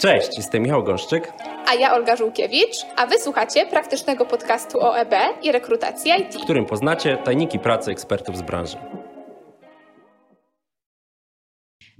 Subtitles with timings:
[0.00, 1.32] Cześć, jestem Michał Gąszczyk.
[1.66, 6.34] A ja Olga Żółkiewicz, a wysłuchacie praktycznego podcastu o EB i rekrutacji IT.
[6.34, 8.76] W którym poznacie tajniki pracy ekspertów z branży.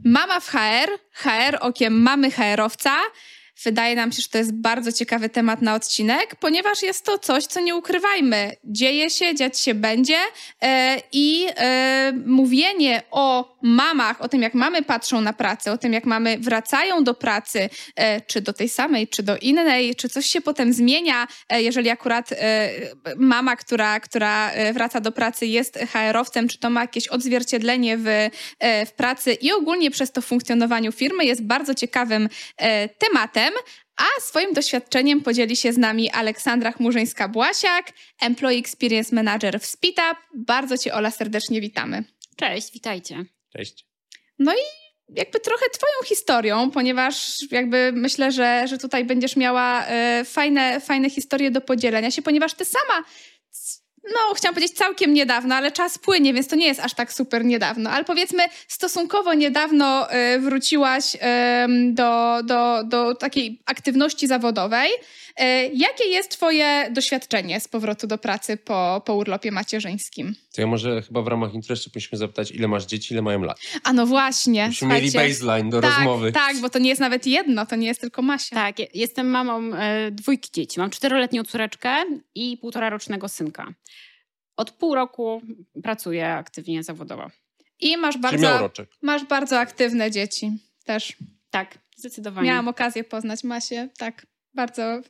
[0.05, 2.93] Mama w HR, HR okiem mamy HR-owca–
[3.65, 7.47] Wydaje nam się, że to jest bardzo ciekawy temat na odcinek, ponieważ jest to coś,
[7.47, 8.57] co nie ukrywajmy.
[8.65, 10.19] Dzieje się, dziać się będzie
[10.63, 15.93] e, i e, mówienie o mamach, o tym, jak mamy patrzą na pracę, o tym,
[15.93, 20.27] jak mamy wracają do pracy, e, czy do tej samej, czy do innej, czy coś
[20.27, 22.31] się potem zmienia, jeżeli akurat
[23.17, 28.07] mama, która, która wraca do pracy jest HR-owcem, czy to ma jakieś odzwierciedlenie w,
[28.87, 32.29] w pracy i ogólnie przez to funkcjonowaniu firmy jest bardzo ciekawym
[32.99, 33.53] tematem
[34.01, 37.83] a swoim doświadczeniem podzieli się z nami Aleksandra Chmurzyńska-Błasiak,
[38.21, 40.19] Employee Experience Manager w SpeedUp.
[40.35, 42.05] Bardzo Cię, Ola, serdecznie witamy.
[42.37, 43.25] Cześć, witajcie.
[43.57, 43.87] Cześć.
[44.39, 44.61] No i
[45.17, 49.87] jakby trochę Twoją historią, ponieważ jakby myślę, że, że tutaj będziesz miała
[50.21, 53.05] y, fajne, fajne historie do podzielenia się, ponieważ Ty sama
[54.05, 57.45] no, chciałam powiedzieć całkiem niedawno, ale czas płynie, więc to nie jest aż tak super
[57.45, 57.91] niedawno.
[57.91, 61.17] Ale powiedzmy, stosunkowo niedawno y, wróciłaś
[61.93, 64.91] do, do, do takiej aktywności zawodowej.
[65.31, 70.35] Y, jakie jest Twoje doświadczenie z powrotu do pracy po, po urlopie macierzyńskim?
[70.55, 73.61] To ja może chyba w ramach interesu powinniśmy zapytać, ile masz dzieci, ile mają lat.
[73.85, 74.67] A no właśnie.
[74.67, 76.33] Myśmy mieli baseline do tak, rozmowy.
[76.33, 78.57] Tak, bo to nie jest nawet jedno, to nie jest tylko Masia.
[78.57, 80.81] Tak, jestem mamą e, dwójki dzieci.
[80.81, 81.97] Mam czteroletnią córeczkę
[82.35, 83.75] i półtora rocznego synka.
[84.57, 85.43] Od pół roku
[85.83, 87.31] pracuję aktywnie zawodowo.
[87.81, 88.71] I masz bardzo,
[89.03, 90.53] masz bardzo aktywne dzieci
[90.85, 91.17] też.
[91.51, 92.49] Tak, zdecydowanie.
[92.49, 95.01] Miałam okazję poznać Masię, tak, bardzo.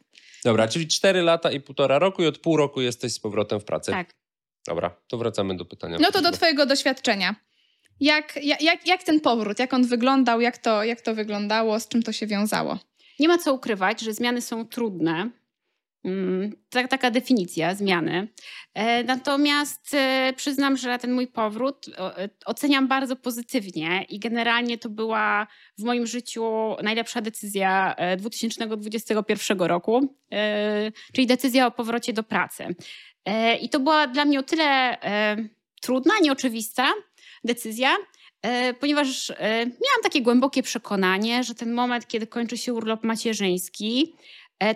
[0.44, 3.64] Dobra, czyli cztery lata i półtora roku i od pół roku jesteś z powrotem w
[3.64, 3.90] pracy.
[3.90, 4.14] Tak.
[4.66, 5.98] Dobra, to wracamy do pytania.
[6.00, 7.34] No to do twojego doświadczenia.
[8.00, 12.02] Jak, jak, jak ten powrót, jak on wyglądał, jak to, jak to wyglądało, z czym
[12.02, 12.78] to się wiązało?
[13.18, 15.30] Nie ma co ukrywać, że zmiany są trudne.
[16.04, 18.28] Mm, tak, taka definicja zmiany.
[18.74, 24.88] E, natomiast e, przyznam, że ten mój powrót e, oceniam bardzo pozytywnie i generalnie to
[24.88, 25.46] była
[25.78, 30.16] w moim życiu najlepsza decyzja 2021 roku,
[31.12, 32.74] czyli decyzja o powrocie do pracy.
[33.60, 34.96] I to była dla mnie o tyle
[35.82, 36.92] trudna, nieoczywista
[37.44, 37.96] decyzja,
[38.80, 44.14] ponieważ miałam takie głębokie przekonanie, że ten moment, kiedy kończy się urlop macierzyński,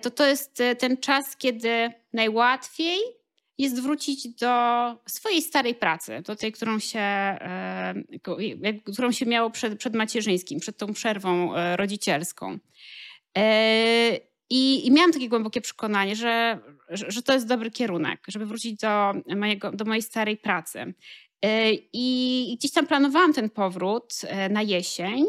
[0.02, 2.98] to to jest e, ten czas, kiedy najłatwiej
[3.58, 4.48] jest wrócić do
[5.08, 7.94] swojej starej pracy, do tej, którą się, e,
[8.92, 12.58] którą się miało przed, przed macierzyńskim, przed tą przerwą rodzicielską.
[14.50, 16.58] I, I, miałam takie głębokie przekonanie, że,
[16.88, 20.94] że, że, to jest dobry kierunek, żeby wrócić do, mojego, do mojej starej pracy.
[21.92, 24.14] I gdzieś tam planowałam ten powrót
[24.50, 25.26] na jesień.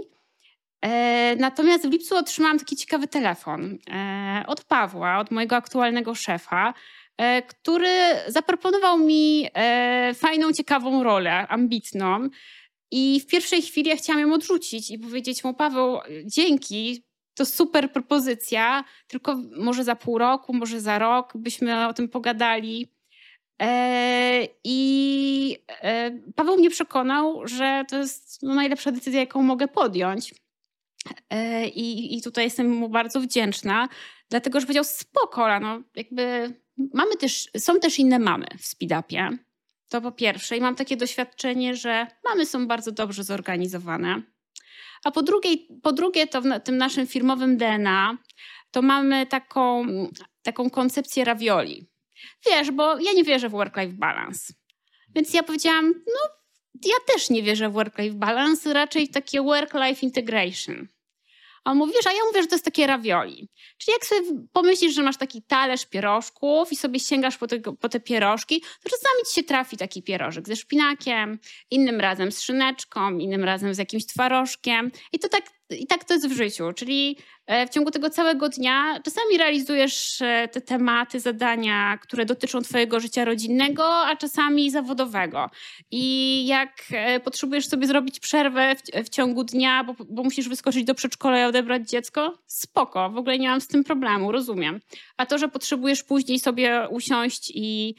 [0.85, 6.73] E, natomiast w lipcu otrzymałam taki ciekawy telefon e, od Pawła, od mojego aktualnego szefa,
[7.18, 7.90] e, który
[8.28, 9.47] zaproponował mi
[10.16, 12.29] fajną, ciekawą rolę, ambitną.
[12.91, 17.03] I w pierwszej chwili ja chciałam ją odrzucić i powiedzieć mu, Paweł, dzięki,
[17.35, 22.91] to super propozycja, tylko może za pół roku, może za rok byśmy o tym pogadali.
[24.63, 25.57] I
[26.35, 30.44] Paweł mnie przekonał, że to jest no, najlepsza decyzja, jaką mogę podjąć.
[31.29, 33.89] E, I, I tutaj jestem mu bardzo wdzięczna,
[34.29, 36.53] dlatego że powiedział spoko, no jakby
[36.93, 39.29] mamy też, są też inne mamy w speedupie.
[39.89, 44.21] To po pierwsze i mam takie doświadczenie, że mamy są bardzo dobrze zorganizowane.
[45.03, 45.49] A po drugie,
[45.83, 48.17] po drugie to w tym naszym firmowym DNA
[48.72, 49.85] to mamy taką,
[50.43, 51.87] taką koncepcję ravioli.
[52.45, 54.53] Wiesz, bo ja nie wierzę w work-life balance.
[55.16, 56.29] Więc ja powiedziałam, no
[56.85, 60.87] ja też nie wierzę w work-life balance, raczej takie work-life integration.
[61.65, 63.49] A on mówi, wiesz, a ja mówię, że to jest takie ravioli.
[63.77, 64.21] Czyli jak sobie
[64.53, 68.89] pomyślisz, że masz taki talerz pierożków i sobie sięgasz po te, po te pierożki, to
[68.89, 71.39] czasami ci się trafi taki pierożek ze szpinakiem,
[71.71, 74.91] innym razem z szyneczką, innym razem z jakimś twarożkiem.
[75.11, 78.49] I to tak i tak to jest w życiu, czyli e, w ciągu tego całego
[78.49, 85.49] dnia czasami realizujesz e, te tematy, zadania, które dotyczą Twojego życia rodzinnego, a czasami zawodowego.
[85.91, 88.75] I jak e, potrzebujesz sobie zrobić przerwę
[89.05, 93.40] w, ciągu dnia, bo, bo, musisz wyskoczyć do przedszkola i odebrać dziecko, spoko, w ogóle
[93.40, 94.79] nie mam z tym problemu, rozumiem.
[95.17, 97.95] A to, że potrzebujesz później sobie usiąść i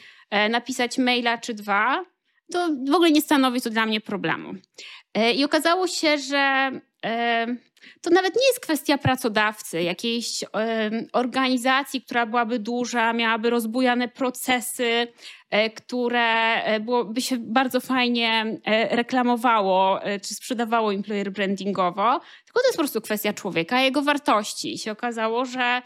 [0.50, 2.04] napisać maila czy dwa,
[2.52, 4.54] to w ogóle nie stanowi to dla mnie problemu.
[5.34, 6.70] I okazało się, że
[8.00, 10.44] to nawet nie jest kwestia pracodawcy, jakiejś
[11.12, 15.06] organizacji, która byłaby duża, miałaby rozbujane procesy,
[15.50, 22.66] e, które e, by się bardzo fajnie e, reklamowało czy sprzedawało employer brandingowo, tylko to
[22.66, 24.74] jest po prostu kwestia człowieka, jego wartości.
[24.74, 25.82] I się okazało, że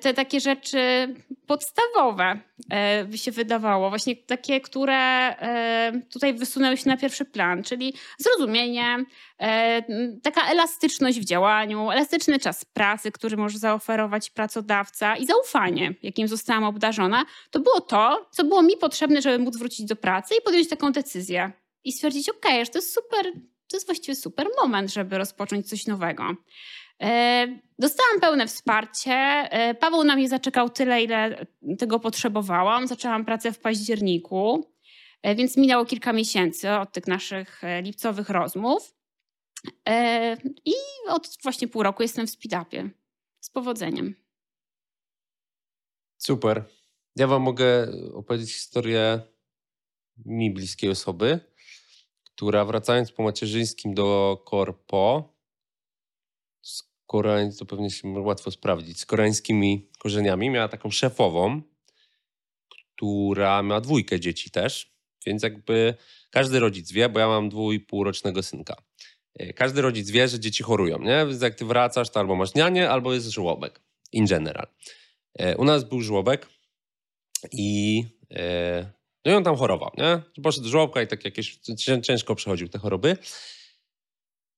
[0.00, 0.78] te takie rzeczy
[1.46, 2.40] podstawowe
[2.70, 7.94] e, by się wydawało, właśnie takie, które e, tutaj wysunęły się na pierwszy plan, czyli
[8.18, 9.04] zrozumienie,
[10.22, 16.64] taka elastyczność w działaniu, elastyczny czas pracy, który może zaoferować pracodawca i zaufanie, jakim zostałam
[16.64, 20.68] obdarzona, to było to, co było mi potrzebne, żeby móc wrócić do pracy i podjąć
[20.68, 21.52] taką decyzję
[21.84, 23.32] i stwierdzić, ok, że to jest super,
[23.68, 26.36] to jest właściwie super moment, żeby rozpocząć coś nowego.
[27.02, 27.46] E,
[27.78, 29.12] dostałam pełne wsparcie.
[29.12, 31.46] E, Paweł na mnie zaczekał tyle, ile
[31.78, 32.86] tego potrzebowałam.
[32.86, 34.72] Zaczęłam pracę w październiku,
[35.22, 38.94] e, więc minęło kilka miesięcy od tych naszych lipcowych rozmów.
[40.64, 40.74] I
[41.08, 42.90] od właśnie pół roku jestem w speed-upie.
[43.40, 44.14] Z powodzeniem.
[46.16, 46.64] Super.
[47.16, 49.20] Ja wam mogę opowiedzieć historię
[50.24, 51.40] mi bliskiej osoby,
[52.24, 55.35] która wracając po macierzyńskim do korpo,
[57.06, 60.50] Koreań, to pewnie się łatwo sprawdzić, z koreańskimi korzeniami.
[60.50, 61.62] Miała taką szefową,
[62.96, 64.92] która miała dwójkę dzieci też,
[65.26, 65.94] więc jakby
[66.30, 68.76] każdy rodzic wie, bo ja mam dwu i półrocznego synka.
[69.34, 71.26] E, każdy rodzic wie, że dzieci chorują, nie?
[71.26, 73.80] Więc jak ty wracasz, to albo masz nianie, albo jest żłobek.
[74.12, 74.66] In general.
[75.38, 76.48] E, u nas był żłobek
[77.52, 78.92] i e,
[79.24, 80.42] no i on tam chorował, nie?
[80.42, 81.58] Poszedł do żłobka i tak jakieś
[82.02, 83.16] ciężko przechodził te choroby.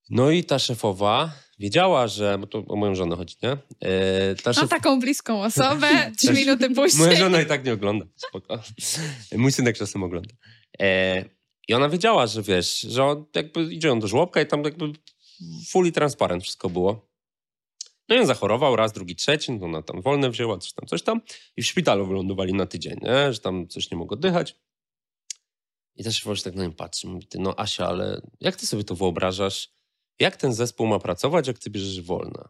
[0.09, 3.57] No i ta szefowa wiedziała, że, bo to o moją żonę chodzi, nie?
[3.81, 4.69] E, ta szef...
[4.69, 7.07] taką bliską osobę, trzy minuty później.
[7.07, 8.59] Moja żona i tak nie ogląda, spoko.
[9.37, 10.33] Mój synek czasem ogląda.
[10.79, 11.25] E,
[11.67, 14.91] I ona wiedziała, że wiesz, że on jakby idzie on do żłobka i tam jakby
[15.69, 17.09] fully transparent wszystko było.
[18.09, 21.01] No i on zachorował raz, drugi, trzeci, no ona tam wolne wzięła, coś tam, coś
[21.01, 21.21] tam
[21.57, 23.33] i w szpitalu wylądowali na tydzień, nie?
[23.33, 24.55] że tam coś nie mogło dychać.
[25.95, 28.95] I też się tak na nim patrzy, mówi, no Asia, ale jak ty sobie to
[28.95, 29.78] wyobrażasz,
[30.19, 32.43] jak ten zespół ma pracować, jak ty bierzesz wolne?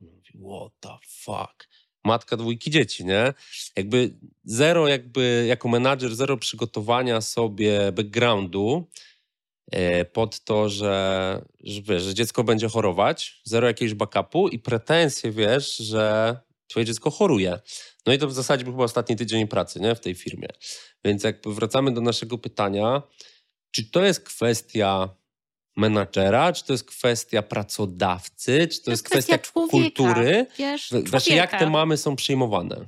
[0.00, 1.68] Mówi, what the fuck?
[2.04, 3.34] Matka dwójki dzieci, nie?
[3.76, 8.88] Jakby zero, jakby jako menadżer, zero przygotowania sobie backgroundu
[9.72, 15.30] e, pod to, że, że, wiesz, że dziecko będzie chorować, zero jakiegoś backupu i pretensje,
[15.30, 16.36] wiesz, że
[16.66, 17.60] twoje dziecko choruje.
[18.06, 19.94] No i to w zasadzie był chyba ostatni tydzień pracy, nie?
[19.94, 20.48] W tej firmie.
[21.04, 23.02] Więc jakby wracamy do naszego pytania,
[23.70, 25.16] czy to jest kwestia
[25.76, 30.46] menadżera, czy to jest kwestia pracodawcy, czy to, to jest, kwestia, kwestia kultury.
[30.58, 32.86] Wiesz, Właśnie jak te mamy są przyjmowane.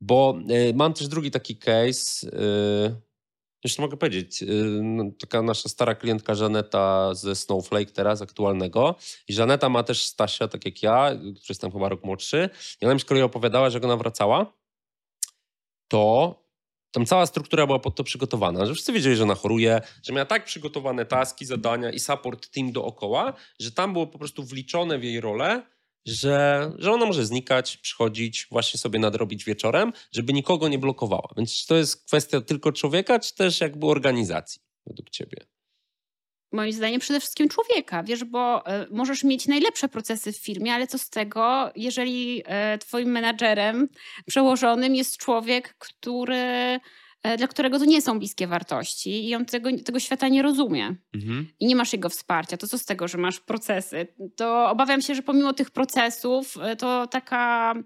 [0.00, 2.94] Bo y, mam też drugi taki case, y,
[3.64, 4.46] jeszcze mogę powiedzieć, y,
[5.20, 8.94] taka nasza stara klientka Żaneta ze Snowflake teraz, aktualnego.
[9.28, 12.50] I Żaneta ma też Stasia, tak jak ja, który jestem chyba rok młodszy.
[12.80, 14.52] I ona mi z kolei opowiadała, że jak ona wracała,
[15.88, 16.41] to
[16.92, 20.26] tam cała struktura była pod to przygotowana, że wszyscy wiedzieli, że ona choruje, że miała
[20.26, 25.04] tak przygotowane taski, zadania i support team dookoła, że tam było po prostu wliczone w
[25.04, 25.62] jej rolę,
[26.06, 31.28] że, że ona może znikać, przychodzić, właśnie sobie nadrobić wieczorem, żeby nikogo nie blokowała.
[31.36, 35.51] Więc czy to jest kwestia tylko człowieka, czy też jakby organizacji według ciebie?
[36.52, 40.86] Moim zdaniem przede wszystkim człowieka, wiesz, bo y, możesz mieć najlepsze procesy w firmie, ale
[40.86, 42.42] co z tego, jeżeli
[42.74, 43.88] y, twoim menadżerem
[44.26, 46.80] przełożonym jest człowiek, który
[47.26, 50.96] y, dla którego to nie są bliskie wartości i on tego, tego świata nie rozumie
[51.14, 51.48] mhm.
[51.60, 54.06] i nie masz jego wsparcia, to co z tego, że masz procesy?
[54.36, 57.84] To obawiam się, że pomimo tych procesów, to taka E,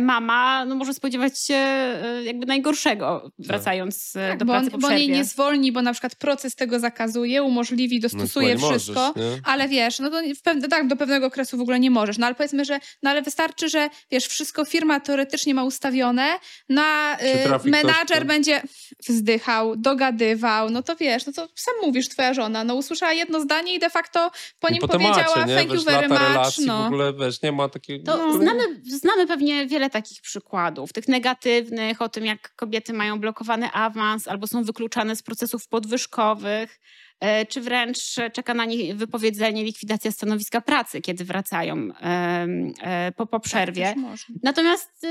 [0.00, 3.46] mama no, może spodziewać się e, jakby najgorszego, tak.
[3.46, 6.78] wracając e, tak, do pracy bo, bo jej nie zwolni, bo na przykład proces tego
[6.80, 11.58] zakazuje, umożliwi, dostosuje no, wszystko, możesz, ale wiesz, no to w tak, do pewnego okresu
[11.58, 12.18] w ogóle nie możesz.
[12.18, 16.38] No ale powiedzmy, że no ale wystarczy, że wiesz, wszystko firma teoretycznie ma ustawione,
[16.68, 17.16] na
[17.64, 18.62] y, menadżer będzie
[19.08, 23.74] wzdychał, dogadywał, no to wiesz, no to sam mówisz, twoja żona, no usłyszała jedno zdanie
[23.74, 26.18] i de facto po nim powiedziała macie, thank you very much.
[26.18, 26.82] Relacji, no.
[26.82, 28.12] w ogóle, wiesz, nie ma takiego...
[28.12, 28.38] To no.
[28.38, 34.28] znamy, znamy pewnie wiele takich przykładów, tych negatywnych, o tym, jak kobiety mają blokowany awans
[34.28, 36.80] albo są wykluczane z procesów podwyżkowych,
[37.20, 37.98] e, czy wręcz
[38.32, 43.84] czeka na nich wypowiedzenie, likwidacja stanowiska pracy, kiedy wracają e, po, po przerwie.
[43.84, 45.08] Tak, Natomiast y,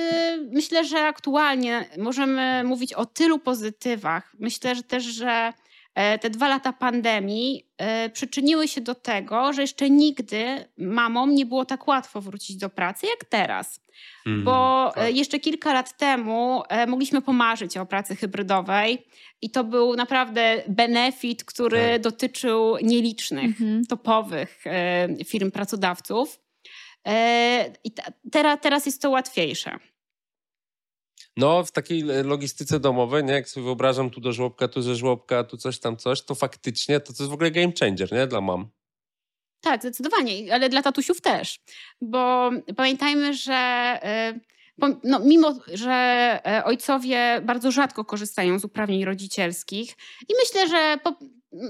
[0.51, 4.33] myślę, że aktualnie możemy mówić o tylu pozytywach.
[4.39, 5.53] Myślę że też, że
[5.93, 11.65] te dwa lata pandemii e, przyczyniły się do tego, że jeszcze nigdy mamom nie było
[11.65, 13.81] tak łatwo wrócić do pracy jak teraz.
[14.25, 15.15] Mm, Bo tak.
[15.15, 19.07] jeszcze kilka lat temu mogliśmy pomarzyć o pracy hybrydowej
[19.41, 22.01] i to był naprawdę benefit, który tak.
[22.01, 23.87] dotyczył nielicznych, mm -hmm.
[23.87, 24.63] topowych
[25.25, 26.39] firm pracodawców.
[27.83, 27.91] I
[28.31, 29.79] teraz, teraz jest to łatwiejsze.
[31.37, 33.33] No, w takiej logistyce domowej, nie?
[33.33, 36.99] jak sobie wyobrażam tu do żłobka, tu ze żłobka, tu coś tam coś, to faktycznie
[36.99, 38.27] to, to jest w ogóle game changer, nie?
[38.27, 38.67] Dla mam.
[39.61, 41.59] Tak, zdecydowanie, ale dla tatusiów też.
[42.01, 44.39] Bo pamiętajmy, że e,
[45.03, 45.91] no, mimo, że
[46.45, 49.95] e, ojcowie bardzo rzadko korzystają z uprawnień rodzicielskich
[50.29, 51.15] i myślę, że po,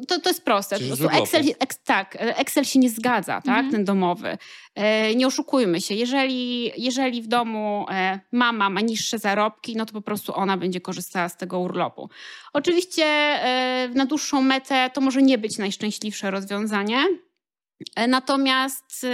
[0.08, 0.76] to, to jest proste.
[1.12, 3.72] Excel, ex, tak, Excel się nie zgadza, tak, mhm.
[3.72, 4.38] ten domowy.
[4.76, 5.96] E, nie oszukujmy się.
[5.96, 10.82] Jeżeli, jeżeli w domu e, mama ma niższe zarobki, no to po prostu ona będzie
[10.82, 12.10] korzystała z tego urlopu.
[12.54, 16.98] Oczywiście e, na dłuższą metę to może nie być najszczęśliwsze rozwiązanie.
[18.08, 19.06] Natomiast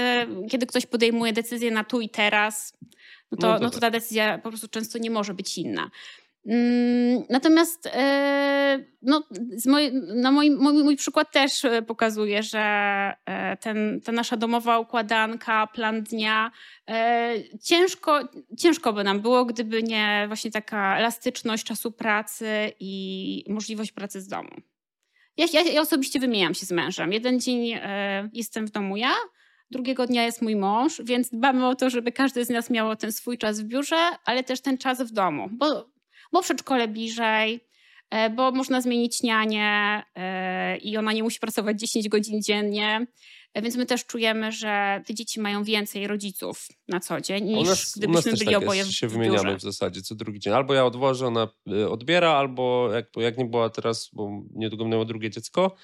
[0.51, 2.73] kiedy ktoś podejmuje decyzję na tu i teraz,
[3.31, 5.89] no to, no to, no to ta decyzja po prostu często nie może być inna.
[6.45, 9.23] Mm, natomiast e, no,
[9.65, 12.59] moj, no mój, mój, mój, przykład też e, pokazuje, że
[13.25, 16.51] e, ten, ta nasza domowa układanka, plan dnia,
[17.63, 18.19] ciężko,
[18.57, 22.47] ciężko by nam było, gdyby nie właśnie taka elastyczność czasu pracy
[22.79, 24.49] i możliwość pracy z domu.
[25.37, 27.13] Ja, ja, ja osobiście wymieniam się z mężem.
[27.13, 27.79] Jeden dzień
[28.33, 29.13] jestem w domu ja,
[29.71, 33.11] drugiego dnia jest mój mąż, więc dbamy o to, żeby każdy z nas miał ten
[33.11, 35.98] swój czas w biurze, ale też ten czas w domu, bo
[36.31, 37.59] bo przedszkole bliżej,
[38.09, 43.07] e, bo można zmienić nianię e, i ona nie musi pracować 10 godzin dziennie.
[43.53, 47.67] E, więc my też czujemy, że te dzieci mają więcej rodziców na co dzień niż
[47.67, 50.53] nas, gdybyśmy byli tak oboje jest, się wymieniamy w zasadzie co drugi dzień.
[50.53, 51.47] Albo ja odwożę, ona
[51.89, 55.75] odbiera, albo jak, jak nie była teraz, bo niedługo minęło drugie dziecko,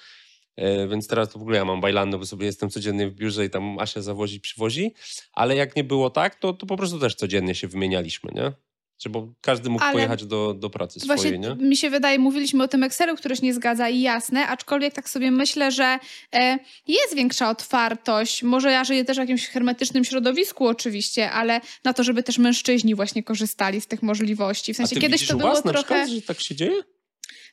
[0.90, 3.50] więc teraz to w ogóle ja mam bajlandę, bo sobie jestem codziennie w biurze i
[3.50, 4.94] tam Asia zawozi, przywozi.
[5.32, 8.52] Ale jak nie było tak, to, to po prostu też codziennie się wymienialiśmy, nie?
[8.98, 11.68] Czy bo każdy mógł Ale pojechać do, do pracy swojej, właśnie nie?
[11.68, 15.08] Mi się wydaje, mówiliśmy o tym Excelu, który się nie zgadza i jasne, aczkolwiek tak
[15.08, 15.98] sobie myślę, że
[16.34, 18.42] e, jest większa otwartość.
[18.42, 22.94] Może ja żyję też w jakimś hermetycznym środowisku oczywiście, ale na to, żeby też mężczyźni
[22.94, 24.74] właśnie korzystali z tych możliwości.
[24.74, 25.78] W sensie kiedyś to było trochę.
[25.78, 26.82] Przykład, że tak się dzieje?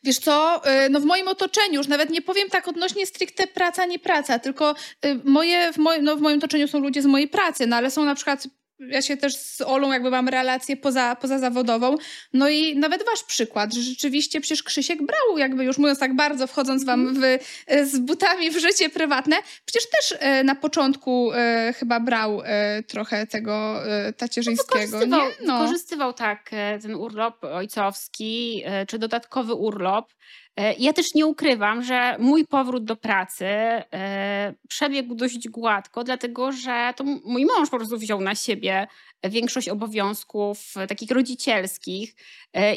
[0.03, 3.85] Wiesz co, e, no w moim otoczeniu, już nawet nie powiem tak odnośnie stricte praca,
[3.85, 7.27] nie praca, tylko e, moje, w, moim, no w moim otoczeniu są ludzie z mojej
[7.27, 8.47] pracy, no ale są na przykład
[8.89, 11.95] ja się też z Olą jakby mam relację poza, poza zawodową.
[12.33, 16.47] No i nawet wasz przykład, że rzeczywiście przecież Krzysiek brał, jakby już mówiąc tak bardzo,
[16.47, 17.39] wchodząc wam mhm.
[17.39, 19.35] w, z butami w życie prywatne,
[19.65, 23.81] przecież też e, na początku e, chyba brał e, trochę tego
[24.17, 24.99] tacierzyńskiego.
[25.07, 25.47] No, wykorzystywał, nie?
[25.47, 25.59] No.
[25.59, 26.49] wykorzystywał tak
[26.81, 30.13] ten urlop ojcowski, czy dodatkowy urlop.
[30.55, 36.51] E, ja też nie ukrywam, że mój powrót do pracy e, przebiegł dość gładko, dlatego
[36.51, 38.87] że to mój mąż po prostu wziął na siebie
[39.23, 42.15] większość obowiązków e, takich rodzicielskich.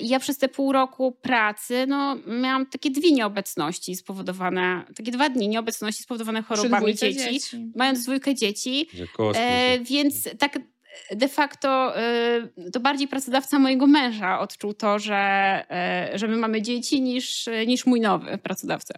[0.00, 5.28] I ja przez te pół roku pracy no, miałam takie dwie nieobecności spowodowane, takie dwa
[5.28, 8.88] dni nieobecności spowodowane chorobami dzieci, dzieci, mając dwójkę dzieci.
[9.84, 10.58] Więc tak
[11.10, 11.94] de facto
[12.58, 15.64] y, to bardziej pracodawca mojego męża odczuł to, że,
[16.14, 18.94] y, że my mamy dzieci niż, niż mój nowy pracodawca.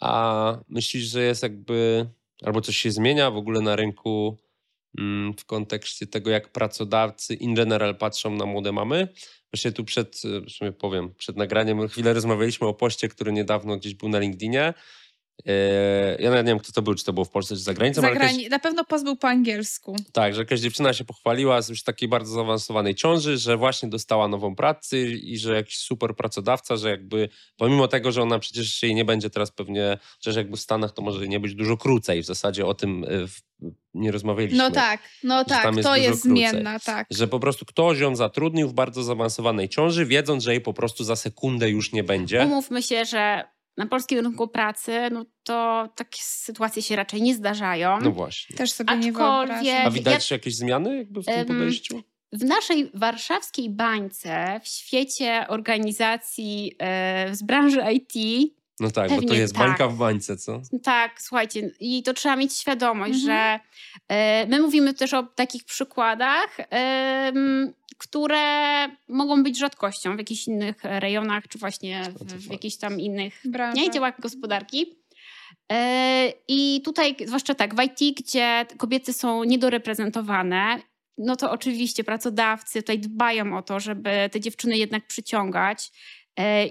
[0.00, 2.06] A myślisz, że jest jakby,
[2.42, 4.36] albo coś się zmienia w ogóle na rynku
[4.98, 9.08] mm, w kontekście tego, jak pracodawcy in general patrzą na młode mamy?
[9.52, 10.22] Właśnie tu przed,
[10.78, 14.74] powiem, przed nagraniem chwilę rozmawialiśmy o poście, który niedawno gdzieś był na LinkedInie
[16.18, 18.00] ja nawet nie wiem, kto to był, czy to było w Polsce, czy za granicą.
[18.00, 18.50] Za grani- jakaś...
[18.50, 19.96] Na pewno pozbył po angielsku.
[20.12, 24.28] Tak, że jakaś dziewczyna się pochwaliła z już takiej bardzo zaawansowanej ciąży, że właśnie dostała
[24.28, 28.94] nową pracę i że jakiś super pracodawca, że jakby pomimo tego, że ona przecież jej
[28.94, 32.26] nie będzie teraz pewnie, że jakby w Stanach to może nie być dużo krócej, w
[32.26, 33.08] zasadzie o tym e,
[33.94, 34.58] nie rozmawialiśmy.
[34.58, 37.06] No tak, no tak, jest to jest zmienna, tak.
[37.10, 41.04] Że po prostu ktoś ją zatrudnił w bardzo zaawansowanej ciąży, wiedząc, że jej po prostu
[41.04, 42.44] za sekundę już nie będzie.
[42.44, 43.44] Umówmy się, że
[43.78, 47.98] na polskim rynku pracy, no to takie sytuacje się raczej nie zdarzają.
[48.00, 48.56] No właśnie.
[48.56, 49.86] Też sobie Aczkolwiek, nie wyobrażam.
[49.86, 52.02] A widać jakieś zmiany jakby w tym podejściu?
[52.32, 58.14] W naszej warszawskiej bańce, w świecie organizacji e, z branży IT,
[58.80, 59.66] no tak, Pewnie bo to jest tak.
[59.66, 60.62] bańka w bańce, co?
[60.82, 63.26] Tak, słuchajcie, i to trzeba mieć świadomość, mhm.
[63.26, 63.60] że
[64.08, 66.56] e, my mówimy też o takich przykładach,
[67.98, 73.42] które mogą być rzadkością w jakichś innych rejonach, czy właśnie w, w jakichś tam innych
[73.74, 74.98] nie, działach gospodarki.
[75.72, 80.78] E, I tutaj, zwłaszcza tak, w IT, gdzie kobiety są niedoreprezentowane,
[81.18, 85.90] no to oczywiście pracodawcy tutaj dbają o to, żeby te dziewczyny jednak przyciągać.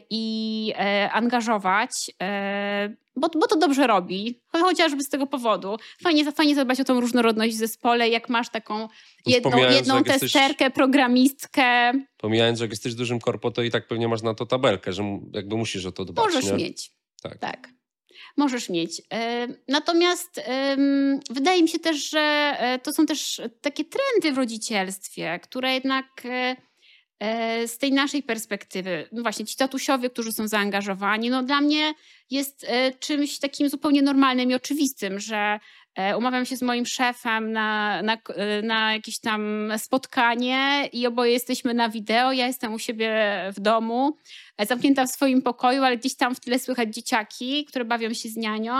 [0.09, 0.74] I
[1.12, 2.12] angażować,
[3.15, 5.77] bo, bo to dobrze robi, chociażby z tego powodu.
[6.03, 8.88] Fajnie, fajnie zadbać o tą różnorodność w zespole, jak masz taką
[9.25, 11.93] jedną, jedną testerkę, jesteś, programistkę.
[12.17, 15.19] Pomijając, że jak jesteś dużym korpo, to i tak pewnie masz na to tabelkę, że
[15.33, 16.25] jakby musisz o to dbać.
[16.25, 16.53] Możesz nie?
[16.53, 16.91] mieć.
[17.21, 17.38] Tak.
[17.38, 17.69] tak.
[18.38, 19.01] Możesz mieć.
[19.67, 20.41] Natomiast
[21.29, 22.19] wydaje mi się też, że
[22.59, 26.57] e, to są też takie trendy w rodzicielstwie, które jednak e, e,
[27.67, 31.93] z tej naszej perspektywy, no właśnie ci tatusiowie, którzy są zaangażowani, no dla mnie
[32.29, 32.65] jest
[33.00, 35.59] czymś takim zupełnie normalnym i oczywistym, że
[36.18, 38.18] umawiam się z moim szefem na, na,
[38.63, 43.12] na jakieś tam spotkanie i oboje jesteśmy na wideo, ja jestem u siebie
[43.56, 44.18] w domu
[44.66, 48.36] zamknięta w swoim pokoju, ale gdzieś tam w tle słychać dzieciaki, które bawią się z
[48.36, 48.74] nianią,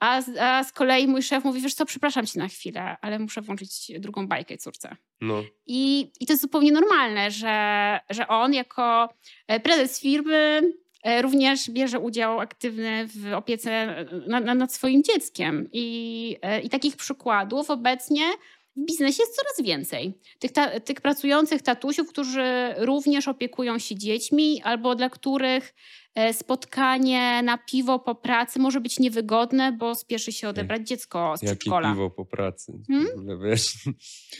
[0.00, 3.42] a, a z kolei mój szef mówi, wiesz co, przepraszam cię na chwilę, ale muszę
[3.42, 4.96] włączyć drugą bajkę córce.
[5.20, 5.42] No.
[5.66, 9.08] I, I to jest zupełnie normalne, że, że on jako
[9.48, 10.89] e, prezes firmy e,
[11.22, 15.68] również bierze udział aktywny w opiece e, nad, nad swoim dzieckiem.
[15.72, 18.22] I, I takich przykładów obecnie
[18.76, 20.18] w biznesie jest coraz więcej.
[20.38, 25.74] Tych, ta, tych pracujących tatusiów, którzy również opiekują się dziećmi, albo dla których
[26.14, 31.42] e, spotkanie na piwo po pracy może być niewygodne, bo spieszy się odebrać dziecko z
[31.42, 31.92] Jakie przedszkola.
[31.92, 32.72] piwo po pracy?
[32.88, 33.08] Hmm?
[33.42, 33.74] Wiesz?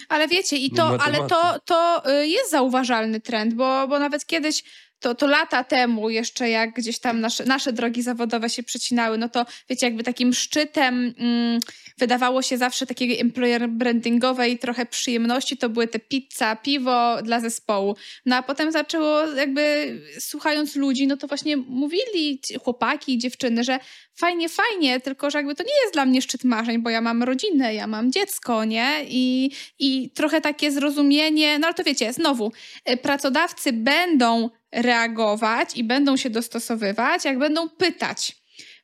[0.09, 4.27] Ale wiecie, i to, no, ale to, to y, jest zauważalny trend, bo, bo nawet
[4.27, 4.63] kiedyś
[5.01, 9.29] to, to lata temu jeszcze jak gdzieś tam nasze, nasze drogi zawodowe się przecinały, no
[9.29, 11.61] to wiecie, jakby takim szczytem mm,
[11.99, 17.97] wydawało się zawsze takiej employer brandingowej trochę przyjemności, to były te pizza, piwo dla zespołu.
[18.27, 23.79] No a potem zaczęło jakby słuchając ludzi, no to właśnie mówili chłopaki, dziewczyny, że
[24.15, 27.23] fajnie, fajnie, tylko że jakby to nie jest dla mnie szczyt marzeń, bo ja mam
[27.23, 29.05] rodzinę, ja mam dziecko, nie?
[29.09, 32.53] I, i trochę takie zrozumienie, no ale to wiecie, znowu,
[32.91, 38.40] y, pracodawcy będą reagować i będą się dostosowywać, jak będą pytać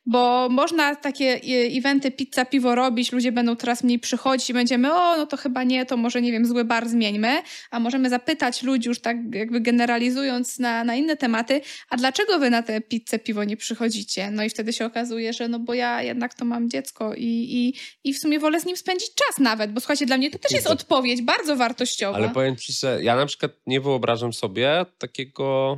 [0.07, 4.93] bo można takie e, eventy pizza, piwo robić, ludzie będą teraz mniej przychodzić i będziemy,
[4.93, 8.63] o, no to chyba nie, to może, nie wiem, zły bar zmieńmy, a możemy zapytać
[8.63, 13.19] ludzi już tak jakby generalizując na, na inne tematy, a dlaczego wy na te pizzę,
[13.19, 14.31] piwo nie przychodzicie?
[14.31, 17.73] No i wtedy się okazuje, że no bo ja jednak to mam dziecko i, i,
[18.03, 20.51] i w sumie wolę z nim spędzić czas nawet, bo słuchajcie, dla mnie to też
[20.51, 22.17] jest odpowiedź bardzo wartościowa.
[22.17, 25.77] Ale powiem ci, że ja na przykład nie wyobrażam sobie takiego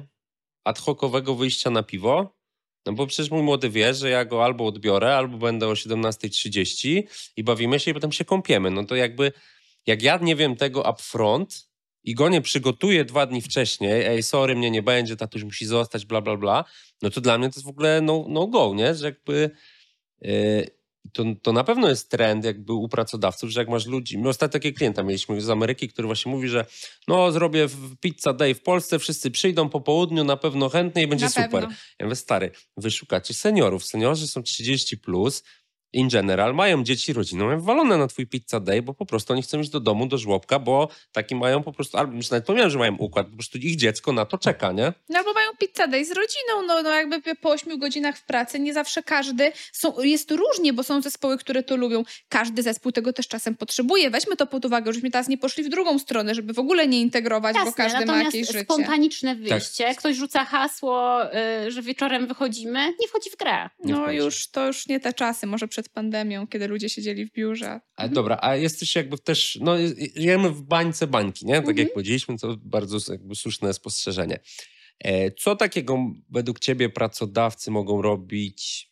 [0.64, 2.39] ad hocowego wyjścia na piwo,
[2.86, 7.04] no bo przecież mój młody wie, że ja go albo odbiorę, albo będę o 17.30
[7.36, 8.72] i bawimy się i potem się kąpiemy.
[8.72, 9.32] No to jakby,
[9.86, 11.70] jak ja nie wiem tego upfront
[12.04, 16.06] i go nie przygotuję dwa dni wcześniej, ej, sorry, mnie nie będzie, tatuś musi zostać,
[16.06, 16.66] bla, bla, bla,
[17.02, 18.96] no to dla mnie to jest w ogóle no, no go, nie?
[18.96, 19.50] Że jakby...
[20.22, 20.79] Yy,
[21.14, 24.54] to, to na pewno jest trend jakby u pracodawców, że jak masz ludzi, my ostatnio
[24.54, 26.66] takiego klienta mieliśmy z Ameryki, który właśnie mówi, że
[27.08, 27.68] no zrobię
[28.00, 31.50] pizza day w Polsce, wszyscy przyjdą po południu, na pewno chętnie i będzie na super.
[31.50, 31.70] Pewno.
[32.00, 35.44] Ja mówię, stary, wyszukacie seniorów, seniorzy są 30+, plus,
[35.94, 39.42] in general mają dzieci, rodziną, mają walone na twój pizza day, bo po prostu oni
[39.42, 42.72] chcą iść do domu, do żłobka, bo taki mają po prostu, albo już nawet pomyślałem,
[42.72, 44.94] że mają układ, po prostu ich dziecko na to czeka, nie?
[45.10, 48.60] No bo mają pizza day z rodziną, no, no jakby po 8 godzinach w pracy
[48.60, 52.04] nie zawsze każdy, są, jest różnie, bo są zespoły, które to lubią.
[52.30, 54.10] Każdy zespół tego też czasem potrzebuje.
[54.10, 57.02] Weźmy to pod uwagę, żebyśmy teraz nie poszli w drugą stronę, żeby w ogóle nie
[57.02, 58.60] integrować, Jasne, bo każdy ma jakieś życie.
[58.60, 59.98] spontaniczne wyjście, tak.
[59.98, 61.26] ktoś rzuca hasło,
[61.68, 63.70] y, że wieczorem wychodzimy, nie wchodzi w grę.
[63.86, 67.80] No już, to już nie te czasy, może przed pandemią, kiedy ludzie siedzieli w biurze.
[67.96, 69.76] A dobra, a jesteś jakby też, no
[70.16, 71.54] jemy w bańce bańki, nie?
[71.54, 71.78] Tak mhm.
[71.78, 74.40] jak powiedzieliśmy, to bardzo jakby słuszne spostrzeżenie.
[75.04, 75.98] E, co takiego
[76.30, 78.90] według ciebie pracodawcy mogą robić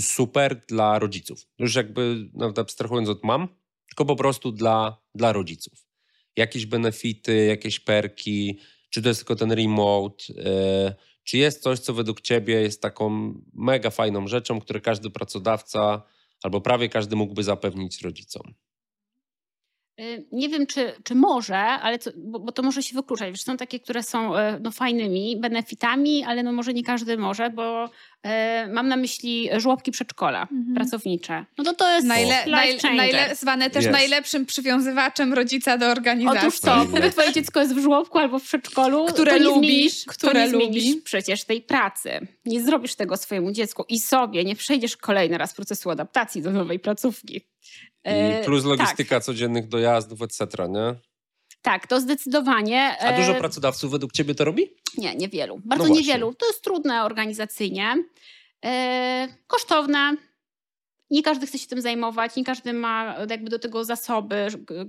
[0.00, 1.46] super dla rodziców?
[1.58, 3.48] Już jakby nawet abstrahując od mam,
[3.88, 5.86] tylko po prostu dla, dla rodziców.
[6.36, 8.58] Jakieś benefity, jakieś perki,
[8.90, 10.94] czy to jest tylko ten remote, e,
[11.24, 16.02] czy jest coś, co według ciebie jest taką mega fajną rzeczą, które każdy pracodawca
[16.42, 18.54] albo prawie każdy mógłby zapewnić rodzicom.
[20.00, 23.30] Y, nie wiem, czy, czy może, ale to, bo, bo, to może się wykluczać.
[23.30, 27.50] Wiesz, są takie, które są e, no, fajnymi benefitami, ale no, może nie każdy może,
[27.50, 27.90] bo
[28.22, 30.74] e, mam na myśli żłobki przedszkola mhm.
[30.74, 31.44] pracownicze.
[31.58, 33.92] No to to jest Najle, najle, najle, zwane też yes.
[33.92, 36.48] najlepszym przywiązywaczem rodzica do organizacji.
[36.48, 40.04] Otóż to, gdyby twoje dziecko jest w żłobku albo w przedszkolu, które to lubi, zmienisz,
[40.06, 41.02] które to nie lubi.
[41.04, 42.26] przecież tej pracy.
[42.44, 46.78] Nie zrobisz tego swojemu dziecku i sobie, nie przejdziesz kolejny raz procesu adaptacji do nowej
[46.78, 47.53] placówki.
[48.04, 49.24] I e, plus logistyka tak.
[49.24, 50.94] codziennych dojazdów, etc., nie?
[51.62, 52.96] Tak, to zdecydowanie.
[53.00, 54.70] A dużo e, pracodawców według ciebie to robi?
[54.98, 55.60] Nie, niewielu.
[55.64, 56.34] Bardzo no niewielu.
[56.34, 57.94] To jest trudne organizacyjnie,
[58.64, 60.16] e, kosztowne.
[61.10, 64.46] Nie każdy chce się tym zajmować, nie każdy ma jakby do tego zasoby,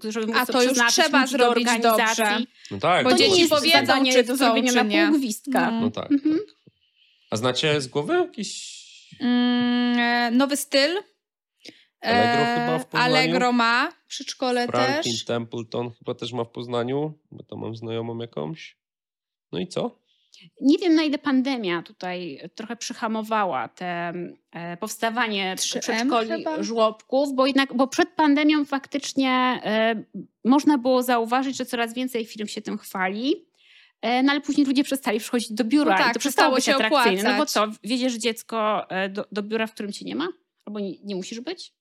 [0.10, 2.24] żeby móc A to już trzeba zrobić do organizacji.
[2.24, 2.46] Dobrze.
[2.72, 3.04] No tak.
[3.04, 5.72] Bo dzieci powiedzą, czy do zrobienia na pół gwizdka.
[5.72, 6.12] No tak.
[6.12, 6.36] Mhm.
[6.36, 6.56] tak.
[7.30, 8.76] A znacie z głowy jakiś...
[9.20, 10.92] Mm, nowy styl.
[12.06, 13.16] Allegro E, chyba w Poznaniu?
[13.16, 15.26] Allegro ma w przedszkole Franklin też.
[15.26, 18.78] Templeton chyba też ma w Poznaniu, bo tam mam znajomą jakąś.
[19.52, 20.06] No i co?
[20.62, 24.14] Nie wiem, na ile pandemia tutaj trochę przyhamowała te
[24.52, 26.64] e, powstawanie 3M przedszkoli, chyba?
[26.64, 29.30] żłobków, bo jednak, bo przed pandemią faktycznie
[29.64, 30.04] e,
[30.46, 33.46] można było zauważyć, że coraz więcej firm się tym chwali.
[34.02, 36.80] E, No ale później ludzie przestali przychodzić do biura No tak, i to przestało przestało
[36.80, 37.24] być się atrakcyjne.
[37.24, 37.74] No bo opłacać.
[37.74, 40.28] co, wiedziesz dziecko e, do, do biura, w którym cię nie ma?
[40.66, 41.74] Albo nie, nie musisz być?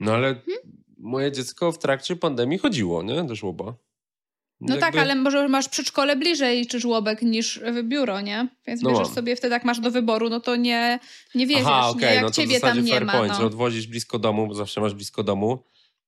[0.00, 0.58] No ale Hmm?
[0.98, 3.24] moje dziecko w trakcie pandemii chodziło, nie?
[3.24, 3.74] Do żłoba.
[4.60, 8.48] No tak, ale może masz przedszkole bliżej czy żłobek niż w biuro, nie?
[8.66, 9.14] Więc No bierzesz mam.
[9.14, 10.98] sobie wtedy, jak masz do wyboru, no to nie,
[11.34, 11.90] nie wiedziesz, Aha, nie?
[11.90, 13.12] okej, jak no to ciebie tam nie fair ma.
[13.12, 13.46] point, że No.
[13.46, 15.64] odwozisz blisko domu, bo zawsze masz blisko domu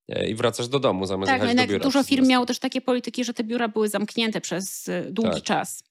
[0.08, 1.84] e, i wracasz do domu zamiast Tak, no jechać do biura.
[1.84, 5.30] dużo przez firm miało też takie polityki, że te biura były zamknięte przez e, długi
[5.34, 5.42] Tak.
[5.42, 5.84] czas.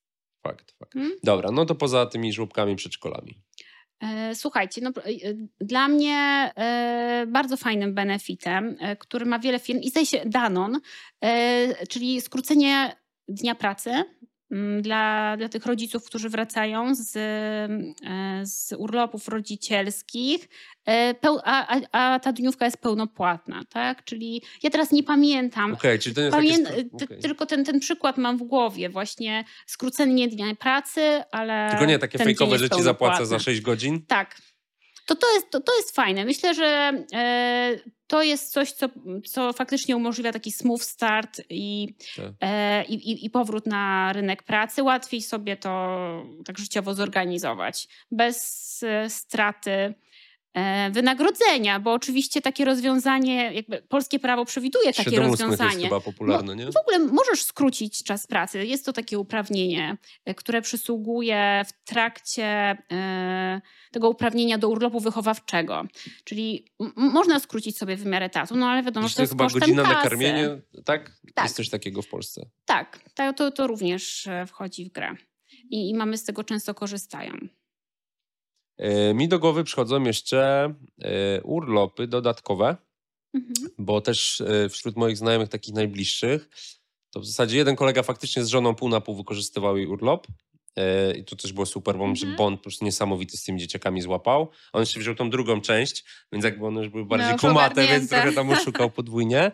[0.43, 0.93] Fakt, fakt.
[0.93, 1.11] Hmm?
[1.23, 3.39] Dobra, no to poza tymi żłobkami, przedszkolami.
[4.03, 5.13] E, Słuchajcie, no, e,
[5.61, 6.15] dla mnie
[6.55, 10.79] e, bardzo fajnym benefitem, który ma wiele firm i zdaje się Danon,
[11.89, 12.95] czyli skrócenie
[13.27, 14.03] dnia pracy
[14.81, 20.49] dla, dla tych rodziców, którzy wracają z, e, z urlopów rodzicielskich,
[20.87, 24.03] e, a, a, a ta dniówka jest pełnopłatna, tak?
[24.03, 27.19] Czyli ja teraz nie pamiętam, Okej, czyli to jest Pamię- okej.
[27.21, 31.67] Tylko ten, ten przykład mam w głowie, właśnie skrócenie dnia pracy, ale.
[31.69, 33.43] Tylko nie takie fejkowe, że ci zapłacę za pełnopłatny.
[33.53, 34.05] 6 godzin?
[34.05, 34.52] Tak.
[35.05, 36.25] To, to, jest, to, to jest fajne.
[36.25, 38.89] Myślę, że e, to jest coś, co,
[39.25, 42.31] co faktycznie umożliwia taki smooth start i, Tak.
[42.41, 44.83] e, i, i, i powrót na rynek pracy.
[44.83, 47.87] Łatwiej sobie to tak życiowo zorganizować.
[48.11, 49.93] Bez e, straty
[50.91, 55.83] wynagrodzenia, bo oczywiście takie rozwiązanie, jakby polskie prawo przewiduje takie Siedem ósmych jest rozwiązanie.
[55.83, 56.65] chyba popularne, nie?
[56.71, 58.65] W ogóle możesz skrócić czas pracy.
[58.65, 63.61] Jest to takie uprawnienie, e, które przysługuje w trakcie e,
[63.91, 65.85] tego uprawnienia do urlopu wychowawczego.
[66.23, 69.59] Czyli można skrócić sobie wymiar etatu, no ale wiadomo, że to to jest jest chyba
[69.59, 69.95] godzina kasy.
[69.95, 71.11] na karmienie, tak?
[71.33, 71.45] Tak.
[71.45, 72.45] Jest coś takiego w Polsce.
[72.65, 75.15] Tak, to, to, to również e, wchodzi w grę.
[75.69, 77.33] I, I mamy z tego często korzystają.
[78.77, 82.77] E, Mi do głowy przychodzą jeszcze e, urlopy dodatkowe,
[83.33, 83.53] Mhm.
[83.77, 86.49] bo też e, wśród moich znajomych takich najbliższych,
[87.11, 90.27] to w zasadzie jeden kolega faktycznie z żoną pół na pół wykorzystywał jej urlop.
[91.17, 92.35] I to też było super, bo Mhm.
[92.35, 94.49] Bond po prostu niesamowity z tymi dzieciakami złapał.
[94.73, 98.09] On jeszcze wziął tą drugą część, więc jakby one już były bardziej już kumate, więc
[98.09, 99.51] trochę tam oszukał podwójnie.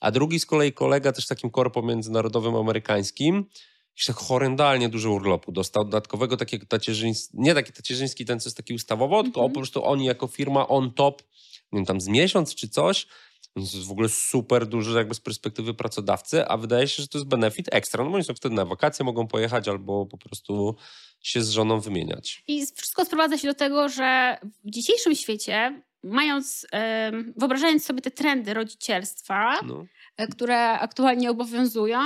[0.00, 3.44] A drugi z kolei kolega też takim korpo międzynarodowym amerykańskim,
[3.96, 8.74] jeszcze horrendalnie dużo urlopu dostał, dodatkowego takiego tacierzyńskiego, nie taki tacierzyński, ten co jest taki
[8.74, 9.52] ustawowo, tylko Mhm.
[9.52, 11.22] po prostu oni jako firma on top,
[11.72, 13.06] nie wiem, tam z miesiąc czy coś,
[13.56, 17.08] więc to jest w ogóle super duży jakby z perspektywy pracodawcy, a wydaje się, że
[17.08, 20.18] to jest benefit ekstra, no bo oni są wtedy na wakacje mogą pojechać albo po
[20.18, 20.76] prostu
[21.22, 22.42] się z żoną wymieniać.
[22.48, 26.66] I wszystko sprowadza się do tego, że w dzisiejszym świecie, mając,
[27.36, 29.84] wyobrażając sobie te trendy rodzicielstwa, No.
[30.16, 31.98] e, które aktualnie obowiązują,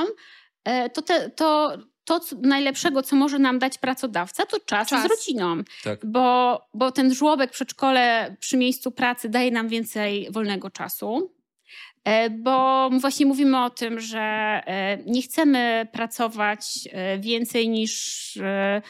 [0.94, 5.06] to, te, to, to co najlepszego, co może nam dać pracodawca, to czas, Czas.
[5.06, 5.62] z rodziną.
[5.84, 6.06] Tak.
[6.06, 11.32] Bo, bo ten żłobek, przedszkole przy miejscu pracy daje nam więcej wolnego czasu.
[12.04, 18.82] E, Bo właśnie mówimy o tym, że e, nie chcemy pracować e, więcej niż, e,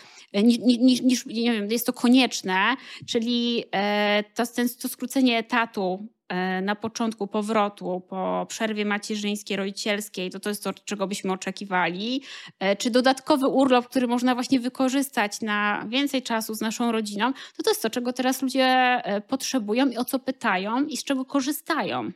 [0.43, 5.39] ni- ni- niż, niż nie wiem, jest to konieczne, czyli e, to, ten, to skrócenie
[5.39, 6.20] etatu e,
[6.63, 12.23] na początku powrotu po przerwie macierzyńskiej, rodzicielskiej, to to jest to, czego byśmy oczekiwali.
[12.59, 17.63] E, Czy dodatkowy urlop, który można właśnie wykorzystać na więcej czasu z naszą rodziną, to
[17.63, 21.25] to jest to, czego teraz ludzie e, potrzebują i o co pytają i z czego
[21.25, 22.11] korzystają.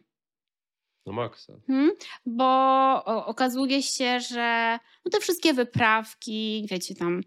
[1.06, 1.52] No maksa.
[1.66, 1.90] Hmm?
[2.26, 7.20] Bo okazuje się, że no te wszystkie wyprawki, wiecie tam,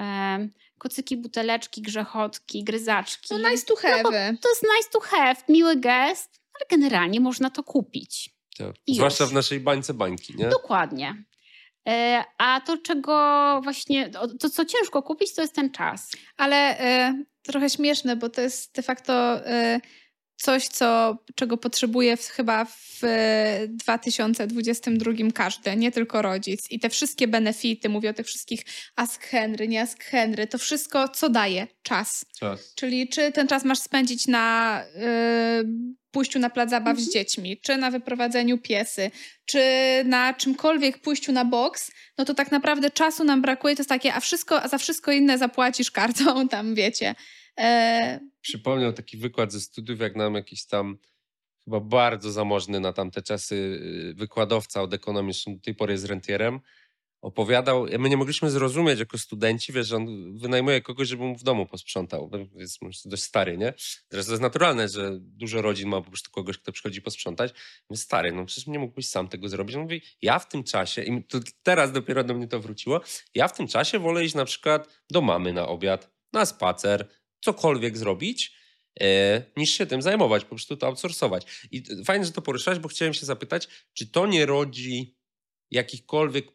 [0.00, 0.48] e,
[0.80, 3.34] kocyki, buteleczki, grzechotki, gryzaczki.
[3.34, 4.02] No nice to have.
[4.42, 8.30] To jest nice to have, miły gest, ale generalnie można to kupić.
[8.58, 8.74] Tak.
[8.88, 10.48] Zwłaszcza w naszej bańce bańki, nie?
[10.48, 11.24] Dokładnie.
[11.88, 13.12] E, a to, czego
[13.64, 16.10] właśnie, to, to co ciężko kupić, to jest ten czas.
[16.36, 19.80] Ale y, trochę śmieszne, bo to jest de facto y,
[20.40, 26.70] coś, co, czego potrzebuje w, chyba w y, 2022 każdy, nie tylko rodzic.
[26.70, 28.64] I te wszystkie benefity, mówię o tych wszystkich
[28.96, 31.66] Ask Henry, nie Ask Henry, to wszystko, co daje?
[31.82, 32.24] Czas.
[32.38, 32.74] Czas.
[32.74, 37.06] Czyli czy ten czas masz spędzić na y, pójściu na plac zabaw Mhm.
[37.06, 39.10] z dziećmi, czy na wyprowadzeniu piesy,
[39.46, 39.62] czy
[40.04, 43.76] na czymkolwiek pójściu na boks, no to tak naprawdę czasu nam brakuje.
[43.76, 47.14] To jest takie, a, wszystko, a za wszystko inne zapłacisz kartą, tam wiecie.
[47.58, 50.98] E, Przypomniał taki wykład ze studiów, jak nam jakiś tam
[51.64, 56.04] chyba bardzo zamożny na tamte czasy y, wykładowca od ekonomii, zresztą do tej pory jest
[56.06, 56.60] rentierem.
[57.22, 61.42] opowiadał, my nie mogliśmy zrozumieć jako studenci, wiesz, że on wynajmuje kogoś, żeby mu w
[61.42, 62.30] domu posprzątał.
[62.54, 63.74] Jest dość stary, nie?
[64.08, 67.52] Teraz to jest naturalne, że dużo rodzin ma po prostu kogoś, kto przychodzi posprzątać.
[67.90, 69.76] My stary, no przecież nie mógłbyś sam tego zrobić.
[69.76, 73.00] On mówi, ja w tym czasie, i to teraz dopiero do mnie to wróciło,
[73.34, 77.08] ja w tym czasie wolę iść na przykład do mamy na obiad, na spacer,
[77.40, 78.52] cokolwiek zrobić,
[79.00, 81.46] e, niż się tym zajmować, po prostu to outsourcować.
[81.70, 85.16] I fajnie, że to poruszasz, bo chciałem się zapytać, czy to nie rodzi
[85.70, 86.46] jakichkolwiek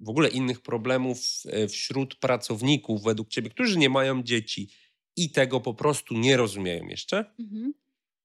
[0.00, 4.70] w ogóle innych problemów e, wśród pracowników według ciebie, którzy nie mają dzieci
[5.16, 7.24] i tego po prostu nie rozumieją jeszcze?
[7.38, 7.74] Mhm.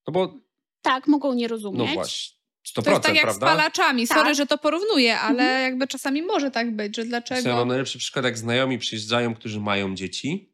[0.08, 0.40] No bo...
[0.82, 1.88] Tak, mogą nie rozumieć.
[1.88, 2.40] No właśnie.
[2.68, 3.48] 100%, to jest tak jak prawda?
[3.48, 4.08] z palaczami.
[4.08, 4.36] Sorry, tak.
[4.36, 5.62] że to porównuję, ale mhm.
[5.62, 7.50] jakby czasami może tak być, że dlaczego...
[7.50, 10.54] Ja mam najlepszy przykład, jak znajomi przyjeżdżają, którzy mają dzieci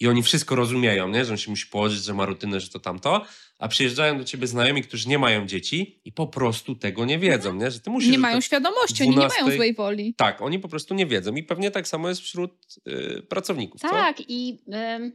[0.00, 1.24] i oni wszystko rozumieją, nie?
[1.24, 3.24] że on się musi położyć, że ma rutynę, że to tamto,
[3.58, 7.54] a przyjeżdżają do ciebie znajomi, którzy nie mają dzieci i po prostu tego nie wiedzą,
[7.54, 7.70] nie?
[7.70, 8.10] że ty musisz...
[8.10, 9.04] Nie mają świadomości, 12...
[9.04, 10.14] oni nie mają złej woli.
[10.14, 12.52] Tak, oni po prostu nie wiedzą i pewnie tak samo jest wśród
[12.88, 13.80] y, pracowników.
[13.80, 14.22] Tak co?
[14.28, 14.58] i
[14.98, 15.12] y,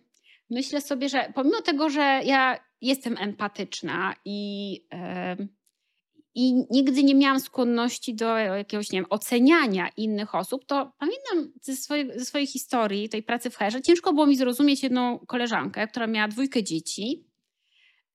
[0.49, 4.71] myślę sobie, że pomimo tego, że ja jestem empatyczna i...
[5.41, 5.58] Y,
[6.35, 11.75] i nigdy nie miałam skłonności do jakiegoś, nie wiem, oceniania innych osób, to pamiętam ze
[11.75, 16.07] swojej, ze swojej historii, tej pracy w herze, ciężko było mi zrozumieć jedną koleżankę, która
[16.07, 17.23] miała dwójkę dzieci,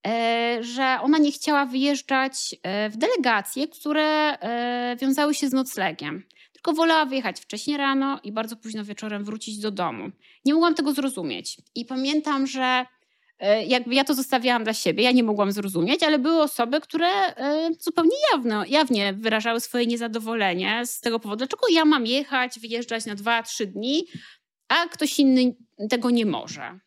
[0.06, 6.24] e, że ona nie chciała wyjeżdżać e, w delegacje, które e, wiązały się z noclegiem.
[6.52, 10.10] Tylko wolała wyjechać wcześniej rano i bardzo późno wieczorem wrócić do domu.
[10.44, 11.56] Nie mogłam tego zrozumieć.
[11.74, 12.86] I pamiętam, że
[13.66, 17.70] jakby ja to zostawiałam dla siebie, ja nie mogłam zrozumieć, ale były osoby, które e,
[17.80, 23.14] zupełnie jawno, jawnie wyrażały swoje niezadowolenie z tego powodu, dlaczego ja mam jechać, wyjeżdżać na
[23.14, 24.06] dwa, trzy dni,
[24.68, 25.56] a ktoś inny
[25.90, 26.78] tego nie może.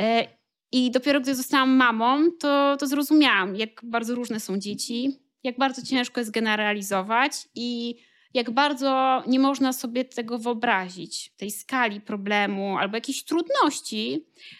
[0.00, 0.26] E,
[0.72, 5.82] I dopiero gdy zostałam mamą, to, to zrozumiałam, jak bardzo różne są dzieci, jak bardzo
[5.82, 7.96] ciężko jest generalizować i
[8.34, 14.26] jak bardzo nie można sobie tego wyobrazić, tej skali problemu albo jakiejś trudności,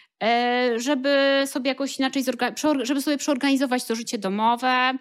[0.77, 2.23] żeby sobie jakoś inaczej,
[2.83, 4.93] żeby sobie przeorganizować to życie domowe.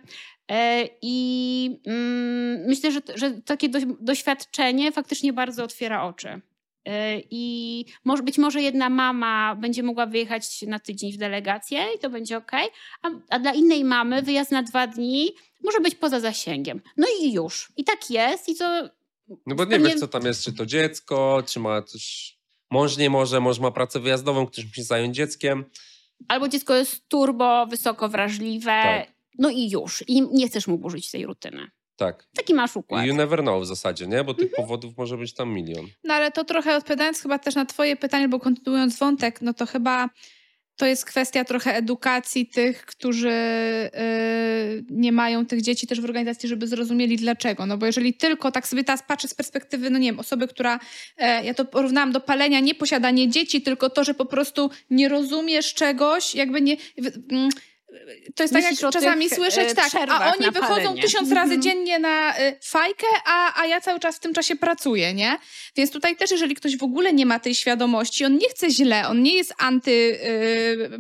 [0.51, 3.69] E, I mm, myślę, że, że takie
[4.01, 6.41] doświadczenie faktycznie bardzo otwiera oczy.
[6.85, 11.99] E, I może, być może jedna mama będzie mogła wyjechać na tydzień w delegację i
[11.99, 12.53] to będzie ok,
[13.03, 15.31] a, a, dla innej mamy wyjazd na dwa dni
[15.65, 16.81] może być poza zasięgiem.
[16.97, 17.73] No i już.
[17.77, 18.49] I tak jest.
[18.49, 18.89] I to.
[19.47, 19.89] No bo nie pewnie...
[19.89, 22.37] wiesz, co tam jest, czy to dziecko, czy ma coś
[22.71, 25.65] Mąż nie może, mąż ma pracę wyjazdową, ktoś musi zająć dzieckiem.
[26.29, 29.13] Albo dziecko jest turbo, wysoko wrażliwe, tak.
[29.39, 30.05] no i już.
[30.09, 31.71] I nie chcesz mu burzyć tej rutyny.
[31.97, 32.29] Tak.
[32.37, 33.07] Taki masz układ.
[33.07, 34.25] You never know w zasadzie, nie?
[34.25, 34.63] Bo tych mhm.
[34.63, 35.87] powodów może być tam milion.
[36.05, 39.67] No ale to trochę odpowiadając chyba też na twoje pytanie, bo kontynuując wątek, no to
[39.67, 40.09] chyba
[40.77, 46.49] to jest kwestia trochę edukacji tych, którzy yy, nie mają tych dzieci też w organizacji,
[46.49, 47.67] żeby zrozumieli dlaczego.
[47.67, 50.81] No bo jeżeli tylko tak sobie teraz patrzę z perspektywy, no nie wiem, osoby, która,
[51.17, 55.09] e, ja to porównałam do palenia, nie posiadanie dzieci, tylko to, że po prostu nie
[55.09, 56.77] rozumiesz czegoś, jakby nie...
[58.35, 61.65] To jest tak, jak czasami słyszeć, e, tak, a oni wychodzą tysiąc razy mm -hmm.
[61.65, 65.39] dziennie na y, fajkę, a, a ja cały czas w tym czasie pracuję, nie?
[65.77, 69.09] Więc tutaj też, jeżeli ktoś w ogóle nie ma tej świadomości, on nie chce źle,
[69.09, 70.99] on nie jest anty y,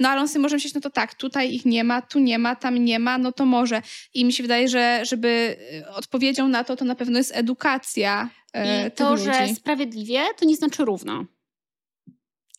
[0.00, 2.38] no ale on sobie może myśleć, no to tak, tutaj ich nie ma, tu nie
[2.38, 3.82] ma, tam nie ma, no to może.
[4.14, 5.56] I mi się wydaje, że żeby
[5.88, 9.24] y, odpowiedzią na to, to na pewno jest edukacja y, I to, ludzi.
[9.24, 11.24] że sprawiedliwie, to nie znaczy równo.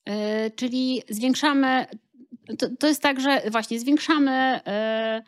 [0.07, 1.85] Yy, czyli zwiększamy
[2.57, 5.23] to, to jest tak, że właśnie zwiększamy e,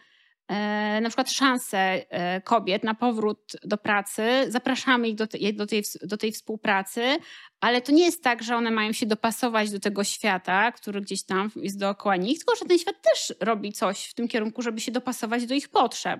[0.48, 5.68] e, na przykład szanse e, kobiet na powrót do pracy, zapraszamy ich do, te, do,
[5.68, 7.18] tej, do tej współpracy,
[7.62, 11.24] ale to nie jest tak, że one mają się dopasować do tego świata, który gdzieś
[11.24, 14.82] tam jest dookoła nich, tylko że ten świat też robi coś w tym kierunku, żeby
[14.82, 16.20] się dopasować do ich potrzeb.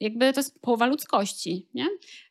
[0.00, 1.88] Jakby to jest połowa ludzkości, nie?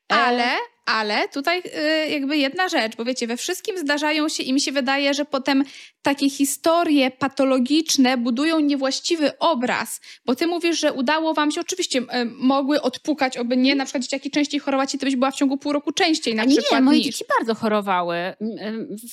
[0.08, 0.58] Ale,
[0.92, 1.60] ale tutaj
[2.06, 5.26] y, jakby jedna rzecz, bo wiecie, we wszystkim zdarzają się i mi się wydaje, że
[5.26, 5.64] potem
[6.02, 12.02] takie historie patologiczne budują niewłaściwy obraz, bo ty mówisz, że udało wam się, oczywiście
[12.38, 15.58] mogły odpukać, oby nie, na przykład dzieciaki częściej chorować i ty byś była w ciągu
[15.58, 17.08] pół roku częściej na A przykład Nie, moje niż.
[17.08, 18.16] dzieci bardzo chorowały.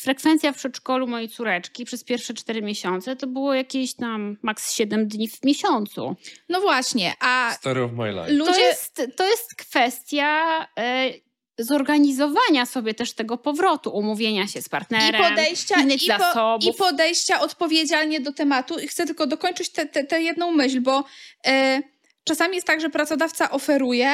[0.01, 5.09] Frekwencja w przedszkolu mojej córeczki przez pierwsze cztery miesiące to było jakieś tam maks 7
[5.09, 6.17] dni w miesiącu.
[6.49, 7.55] No właśnie, a...
[7.55, 8.33] Story of my life.
[8.33, 8.53] Ludzie...
[8.53, 10.63] To, jest, to jest kwestia...
[10.63, 11.28] Y,
[11.59, 16.75] zorganizowania sobie też tego powrotu, umówienia się z partnerem, I podejścia, innych i zasobów.
[16.75, 18.79] I podejścia odpowiedzialnie do tematu.
[18.79, 19.71] I chcę tylko dokończyć
[20.09, 21.05] tę jedną myśl, bo
[21.47, 21.83] e,
[22.25, 24.11] czasami jest tak, że pracodawca oferuje,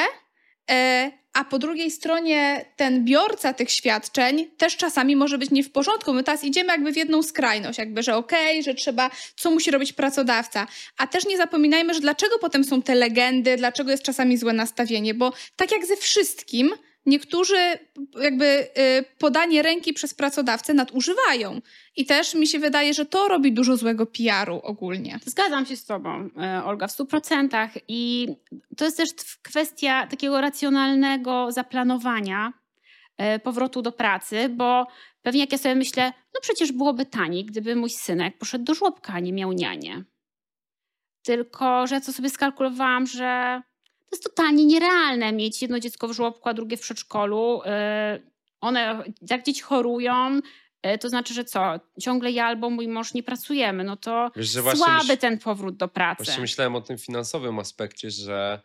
[0.71, 5.71] e, a po drugiej stronie ten biorca tych świadczeń też czasami może być nie w
[5.71, 6.13] porządku.
[6.13, 9.71] My teraz idziemy jakby w jedną skrajność, jakby, że okej, okay, że trzeba, co musi
[9.71, 10.67] robić pracodawca.
[10.97, 15.13] A też nie zapominajmy, że dlaczego potem są te legendy, dlaczego jest czasami złe nastawienie,
[15.13, 16.73] bo tak jak ze wszystkim,
[17.05, 17.55] niektórzy
[18.21, 21.61] jakby y, podanie ręki przez pracodawcę nadużywają.
[21.95, 25.19] I też mi się wydaje, że to robi dużo złego PR-u ogólnie.
[25.25, 27.71] Zgadzam się z Tobą, e, Olga, w stu procentach.
[27.87, 28.27] I
[28.77, 29.09] to jest też
[29.41, 32.53] kwestia takiego racjonalnego zaplanowania
[33.17, 34.87] e, powrotu do pracy, bo
[35.21, 39.13] pewnie jak ja sobie myślę, no przecież byłoby taniej, gdyby mój synek poszedł do żłobka,
[39.13, 40.03] a nie miał nianie.
[41.23, 43.74] Tylko, że ja co sobie skalkulowałam, że to
[44.15, 47.61] jest totalnie nierealne mieć jedno dziecko w żłobku, a drugie w przedszkolu.
[47.65, 48.19] E,
[48.61, 50.41] one, jak dzieci chorują,
[50.81, 51.79] e, to znaczy, że co?
[52.01, 53.83] Ciągle ja albo mój mąż nie pracujemy.
[53.83, 55.17] No to Wiesz, słaby myśl...
[55.17, 56.23] ten powrót do pracy.
[56.23, 58.61] Właśnie myślałem o tym finansowym aspekcie, że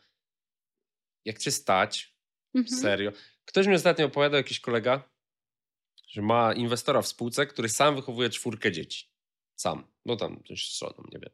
[1.24, 2.14] jak cię stać,
[2.54, 2.80] mhm.
[2.80, 3.12] serio.
[3.44, 5.10] Ktoś mi ostatnio opowiadał, jakiś kolega,
[6.08, 9.10] że ma inwestora w spółce, który sam wychowuje czwórkę dzieci.
[9.56, 9.86] Sam.
[10.04, 11.30] No tam coś z żoną, nie wiem.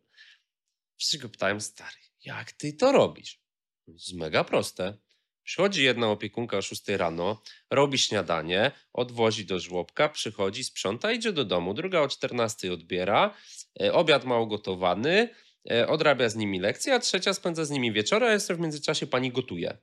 [0.96, 3.45] Wszyscy go pytałem, stary, jak ty to robisz?
[3.86, 4.98] Jest mega proste.
[5.44, 11.44] Przychodzi jedna opiekunka o 6 rano, robi śniadanie, odwozi do żłobka, przychodzi, sprząta, idzie do
[11.44, 11.74] domu.
[11.74, 13.34] Druga o 14 odbiera,
[13.80, 15.28] e, obiad ma ugotowany,
[15.70, 19.06] e, odrabia z nimi lekcje, a trzecia spędza z nimi wieczorem, a jeszcze w międzyczasie
[19.06, 19.78] pani gotuje.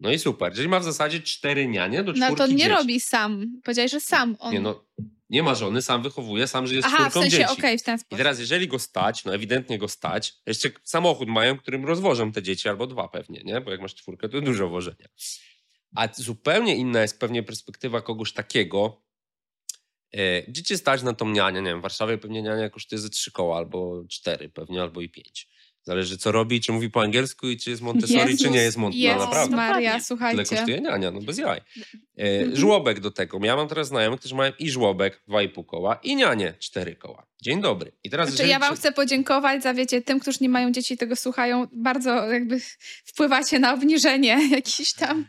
[0.00, 0.54] No i super.
[0.54, 2.68] Czyli ma w zasadzie cztery nianie do czwórki No to nie dzieci.
[2.68, 3.60] robi sam.
[3.64, 4.52] Powiedziałeś, że sam on.
[4.52, 4.84] Nie, no,
[5.30, 7.52] nie ma żony, sam wychowuje, sam żyje z Aha, czwórką w sensie, dzieci.
[7.52, 8.12] Okay, w ten sposób.
[8.12, 12.42] I teraz jeżeli go stać, no ewidentnie go stać, jeszcze samochód mają, którym rozwożą te
[12.42, 13.60] dzieci, albo dwa pewnie, nie?
[13.60, 15.06] Bo jak masz czwórkę, to dużo wożenia.
[15.96, 19.02] A zupełnie inna jest pewnie perspektywa kogoś takiego,
[20.12, 23.10] e, gdzie cię stać na tą nianię, nie wiem, w Warszawie pewnie niania kosztuje ze
[23.10, 25.48] trzy koła, albo cztery pewnie, albo i pięć.
[25.86, 28.76] Zależy co robi, czy mówi po angielsku i czy jest Montessori, Jezus, czy nie jest
[28.76, 29.18] Montessori.
[29.18, 29.56] No, naprawdę.
[29.56, 30.44] Maria, słuchajcie.
[30.44, 31.58] Tyle kosztuje niania, no bez jaj.
[31.58, 31.62] E,
[32.16, 32.56] mhm.
[32.56, 33.38] żłobek do tego.
[33.42, 36.96] Ja mam teraz znajomych, którzy mają i żłobek, dwa i pół koła, i nianie, cztery
[36.96, 37.26] koła.
[37.42, 37.92] Dzień dobry.
[38.04, 41.16] I teraz znaczy, ja wam chcę podziękować za, wiecie, tym, którzy nie mają dzieci tego
[41.16, 42.60] słuchają, bardzo jakby
[43.04, 45.26] wpływacie na obniżenie jakiś tam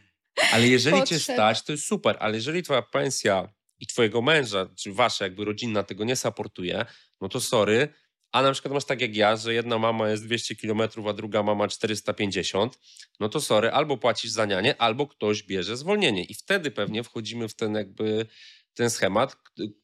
[0.52, 1.20] Ale jeżeli potrzeb.
[1.20, 2.18] cię stać, to jest super.
[2.20, 6.86] Ale jeżeli twoja pensja i twojego męża, czy wasza jakby rodzinna tego nie supportuje,
[7.22, 7.88] no to sorry,
[8.38, 11.44] a na przykład masz tak jak ja, że jedna mama jest 200 km, a druga
[11.44, 12.80] mama 450,
[13.20, 16.24] no to sorry, albo płacisz za nianie, albo ktoś bierze zwolnienie.
[16.24, 18.28] I wtedy pewnie wchodzimy w ten jakby
[18.74, 19.38] ten schemat,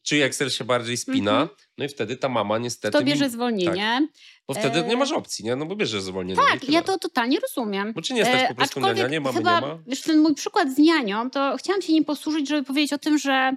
[0.03, 1.67] czy Excel się bardziej spina, mm -hmm.
[1.77, 2.97] no i wtedy ta mama niestety...
[2.97, 3.99] To bierze zwolnienie.
[3.99, 4.03] Tak.
[4.47, 4.87] Bo wtedy e...
[4.87, 5.55] nie masz opcji, nie?
[5.55, 6.41] No bo bierzesz zwolnienie.
[6.51, 7.93] Tak, ja to totalnie rozumiem.
[7.93, 9.79] Bo czy nie stać po prostu na nianie, mamy chyba, nie ma?
[9.87, 13.17] Wiesz, ten mój przykład z nianią, to chciałam się nim posłużyć, żeby powiedzieć o tym,
[13.17, 13.55] że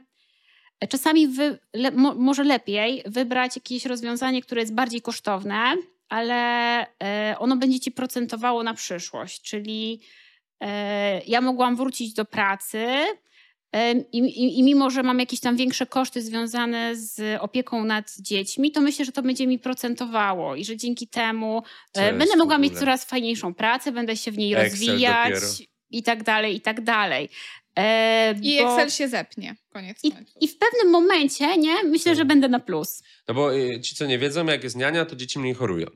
[0.89, 5.77] Czasami wy, le, mo, może lepiej wybrać jakieś rozwiązanie, które jest bardziej kosztowne,
[6.09, 6.35] ale
[7.03, 9.43] e, ono będzie ci procentowało na przyszłość.
[9.43, 10.01] Czyli
[10.61, 12.87] e, ja mogłam wrócić do pracy
[13.73, 18.17] e, i, i, i, mimo, że mam jakieś tam większe koszty związane z opieką nad
[18.21, 21.63] dziećmi, to myślę, że to będzie mi procentowało i że dzięki temu
[21.95, 25.31] będę mogła mieć coraz fajniejszą pracę, będę się w niej Excel rozwijać.
[25.31, 25.47] Dopiero
[25.91, 27.29] i tak dalej, i tak dalej.
[27.77, 28.73] E, I bo...
[28.73, 32.29] Excel się zepnie, koniec I, I, w pewnym momencie, nie, myślę, że tak.
[32.29, 33.03] będę na plus.
[33.29, 35.87] No bo y, ci, co nie wiedzą, jak jest niania, to dzieci mniej chorują.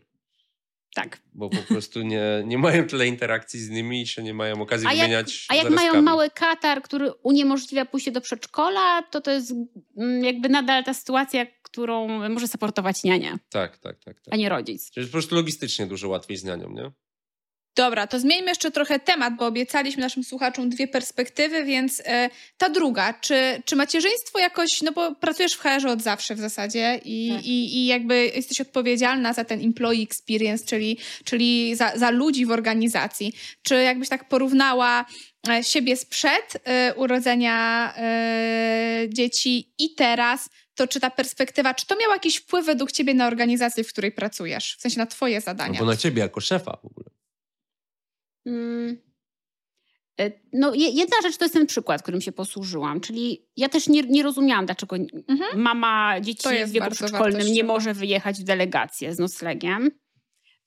[0.95, 1.23] Tak.
[1.33, 4.87] Bo po prostu nie, nie mają tyle interakcji z nimi i się nie mają okazji
[4.87, 9.31] a wymieniać jak, A jak mają mały katar, który uniemożliwia pójście do przedszkola, to to
[9.31, 9.55] jest
[9.97, 13.39] mm, jakby nadal ta sytuacja, którą może supportować niania.
[13.51, 14.21] Tak, tak, tak.
[14.21, 14.35] tak.
[14.35, 14.91] A nie rodzic.
[14.91, 16.91] Czyli po prostu logistycznie dużo łatwiej z nianią, nie?
[17.77, 22.69] Dobra, to zmieńmy jeszcze trochę temat, bo obiecaliśmy naszym słuchaczom dwie perspektywy, więc e, ta
[22.69, 27.33] druga, czy, czy macierzyństwo jakoś, no bo pracujesz w hr od zawsze w zasadzie i,
[27.35, 27.45] tak.
[27.45, 32.51] i, i jakby jesteś odpowiedzialna za ten employee experience, czyli, czyli za, za ludzi w
[32.51, 33.33] organizacji.
[33.63, 35.05] Czy jakbyś tak porównała
[35.49, 37.95] e, siebie sprzed y, urodzenia
[39.09, 43.27] dzieci i teraz, to czy ta perspektywa, czy to miało jakiś wpływ według ciebie na
[43.27, 44.77] organizację, w której pracujesz?
[44.79, 45.73] W sensie na twoje zadania?
[45.73, 47.20] No bo na ciebie jako szefa w ogóle.
[48.47, 49.11] Mm.
[50.21, 54.03] E, no, jedna rzecz to jest ten przykład, którym się posłużyłam, czyli ja też nie,
[54.03, 54.97] nie rozumiałam, dlaczego
[55.29, 55.61] mhm.
[55.61, 59.91] mama dzieci w wieku przedszkolnym nie może wyjechać w delegację z noclegiem.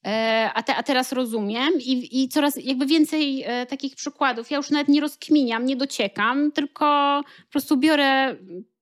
[0.05, 4.51] E, a, te, a teraz rozumiem i, i coraz jakby więcej e, takich przykładów.
[4.51, 6.85] Ja już nawet nie rozkminiam, nie dociekam, tylko
[7.45, 8.35] po prostu biorę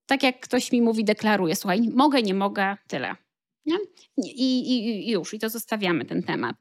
[0.05, 3.15] tak, jak ktoś mi mówi, deklaruję, słuchaj, mogę, nie mogę, tyle.
[3.65, 3.77] Nie?
[4.17, 6.55] I, i, I już, i to zostawiamy ten temat.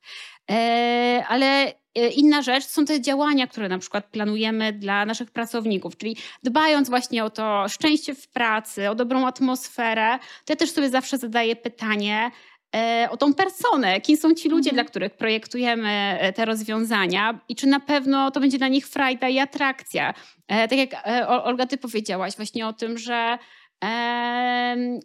[1.29, 6.89] Ale inna rzecz są te działania, które na przykład planujemy dla naszych pracowników, czyli dbając
[6.89, 11.57] właśnie o to szczęście w pracy, o dobrą atmosferę, to ja też sobie zawsze zadaję
[11.57, 12.31] pytanie,
[12.77, 14.75] e, o tą personę, kim są ci ludzie, Mhm.
[14.75, 19.29] dla których projektujemy e, te rozwiązania i czy na pewno to będzie dla nich frajda
[19.29, 20.15] i atrakcja.
[20.49, 23.39] E, Tak jak e, Olga, ty powiedziałaś właśnie o tym, że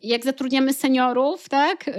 [0.01, 1.91] jak zatrudniamy seniorów, tak, y,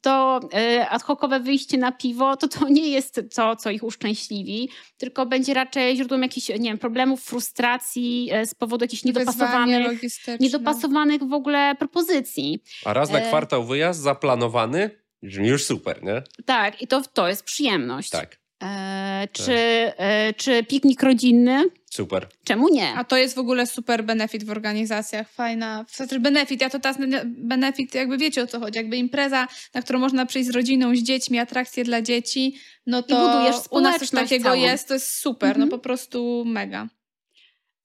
[0.00, 4.68] to y, ad hocowe wyjście na piwo, to to nie jest to, co ich uszczęśliwi,
[4.96, 10.00] tylko będzie raczej źródłem jakichś, nie wiem, problemów, frustracji e, z powodu jakichś niedopasowanych,
[10.40, 12.62] niedopasowanych w ogóle propozycji.
[12.84, 13.28] A raz na E.
[13.28, 14.90] kwartał wyjazd zaplanowany,
[15.22, 16.22] brzmi już super, nie?
[16.44, 18.10] Tak, i to, to jest przyjemność.
[18.10, 21.64] Tak, E, czy, e, czy piknik rodzinny?
[21.90, 22.26] super.
[22.44, 22.94] Czemu nie?
[22.94, 26.96] A to jest w ogóle super benefit w organizacjach, fajna, znaczy benefit, ja to teraz
[27.26, 30.98] benefit, jakby wiecie o co chodzi, jakby impreza, na którą można przyjść z rodziną, z
[30.98, 34.56] dziećmi, atrakcje dla dzieci, no to budujesz u nas coś takiego całą.
[34.62, 35.68] jest, to jest super, Mhm.
[35.68, 36.88] no po prostu mega.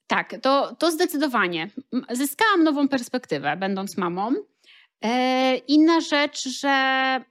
[0.07, 1.69] Tak, to, to zdecydowanie.
[2.11, 4.33] Zyskałam nową perspektywę, będąc mamą.
[5.03, 6.69] E, inna rzecz, że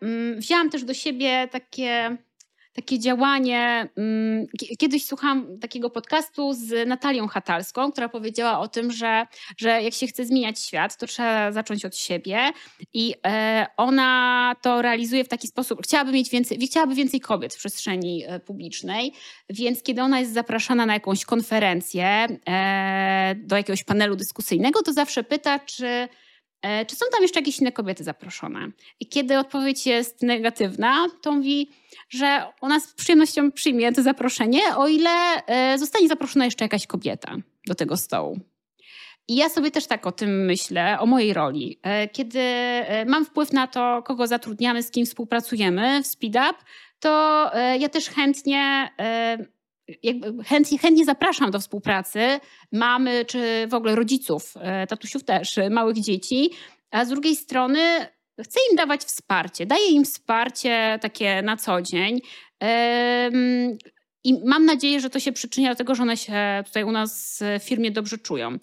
[0.02, 2.16] mm, wzięłam też do siebie takie,
[2.72, 3.88] takie działanie.
[3.96, 9.82] Mm, ki- kiedyś słuchałam takiego podcastu z Natalią Hatalską, która powiedziała o tym, że, że
[9.82, 12.52] jak się chce zmieniać świat, to trzeba zacząć od siebie.
[12.94, 15.82] I e, ona to realizuje w taki sposób.
[15.82, 19.12] Chciałaby mieć więcej, chciałaby więcej kobiet w przestrzeni e, publicznej.
[19.50, 25.24] Więc kiedy ona jest zapraszana na jakąś konferencję, e, do jakiegoś panelu dyskusyjnego, to zawsze
[25.24, 26.08] pyta, czy,
[26.86, 28.70] czy są tam jeszcze jakieś inne kobiety zaproszone.
[29.00, 31.70] I kiedy odpowiedź jest negatywna, to mówi,
[32.08, 35.10] że ona z przyjemnością przyjmie to zaproszenie, o ile
[35.46, 37.36] e, zostanie zaproszona jeszcze jakaś kobieta
[37.66, 38.40] do tego stołu.
[39.28, 41.78] I ja sobie też tak o tym myślę, o mojej roli.
[41.82, 46.56] E, Kiedy e, mam wpływ na to, kogo zatrudniamy, z kim współpracujemy w SpeedUp,
[47.00, 49.38] to e, ja też chętnie, e,
[50.44, 52.40] chętnie, chętnie zapraszam do współpracy
[52.72, 56.50] mamy, czy w ogóle rodziców, e, tatusiów też, e, małych dzieci,
[56.90, 57.80] a z drugiej strony
[58.40, 62.20] chcę im dawać wsparcie, daję im wsparcie takie na co dzień.
[64.24, 67.42] I mam nadzieję, że to się przyczynia do tego, że one się tutaj u nas
[67.60, 68.58] w firmie dobrze czują.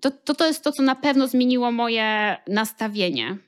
[0.00, 3.38] To, to, to jest to, co na pewno zmieniło moje nastawienie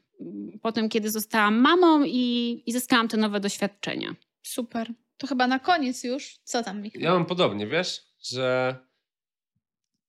[0.62, 4.14] po tym, kiedy zostałam mamą i, i zyskałam te nowe doświadczenia.
[4.42, 4.92] Super.
[5.16, 6.38] To chyba na koniec już.
[6.44, 7.02] Co tam, Michał?
[7.02, 8.76] Ja mam podobnie, wiesz, że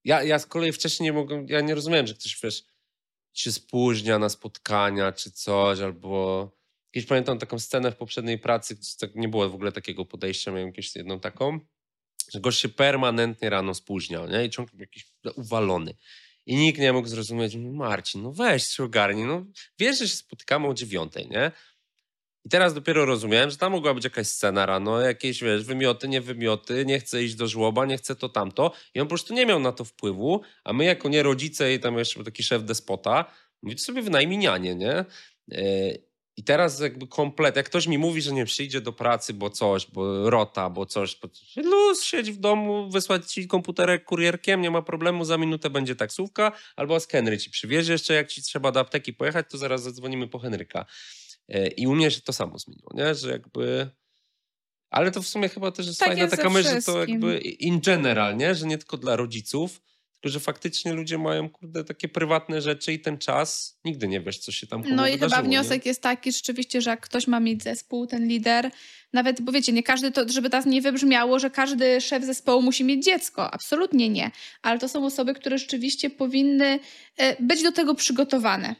[0.04, 2.64] ja, ja z kolei wcześniej nie mogłem, ja nie rozumiałem, że ktoś, wiesz,
[3.32, 6.50] się spóźnia na spotkania czy coś, albo
[6.90, 10.50] kiedyś pamiętam taką scenę w poprzedniej pracy, gdzie tak nie było w ogóle takiego podejścia,
[10.50, 11.60] miałem jakąś jedną taką,
[12.32, 14.44] że gość się permanentnie rano spóźniał, nie?
[14.44, 15.94] I ciągle był jakiś uwalony.
[16.46, 19.46] I nikt nie mógł zrozumieć, Marcin, no weź się ogarnij, no
[19.78, 21.52] wiesz, że się spotykamy o dziewiątej, nie?
[22.44, 26.20] I teraz dopiero rozumiałem, że tam mogła być jakaś scena rano, jakieś, wiesz, wymioty, nie
[26.20, 28.72] wymioty, nie chcę iść do żłoba, nie chcę to, tamto.
[28.94, 31.80] I on po prostu nie miał na to wpływu, a my jako nie rodzice i
[31.80, 33.24] tam jeszcze taki szef despota,
[33.62, 35.04] mówić sobie wynajmij nianie, nie?
[35.48, 39.50] Yy, I teraz jakby komplet, jak ktoś mi mówi, że nie przyjdzie do pracy, bo
[39.50, 44.70] coś, bo rota, bo coś, bo luz, siedź w domu, wysłać ci komputerek kurierkiem, nie
[44.70, 48.72] ma problemu, za minutę będzie taksówka, albo z Henry ci przywiezie jeszcze, jak ci trzeba
[48.72, 50.86] do apteki pojechać, to zaraz zadzwonimy po Henryka.
[51.48, 53.14] E, I u mnie się to samo zmieniło, nie?
[53.14, 53.90] Że jakby...
[54.90, 57.38] Ale to w sumie chyba też jest Tak fajna jest taka myśl, że to jakby
[57.38, 58.54] in general, nie?
[58.54, 59.80] Że nie tylko dla rodziców,
[60.20, 64.38] tylko że faktycznie ludzie mają, kurde, takie prywatne rzeczy i ten czas, nigdy nie wiesz,
[64.38, 65.88] co się tam No i chyba wniosek nie?
[65.88, 68.70] jest taki rzeczywiście, że jak ktoś ma mieć zespół, ten lider,
[69.12, 72.84] nawet, bo wiecie, nie każdy to, żeby teraz nie wybrzmiało, że każdy szef zespołu musi
[72.84, 73.50] mieć dziecko.
[73.54, 74.30] Absolutnie nie.
[74.62, 76.78] Ale to są osoby, które rzeczywiście powinny
[77.16, 78.74] e, być do tego przygotowane.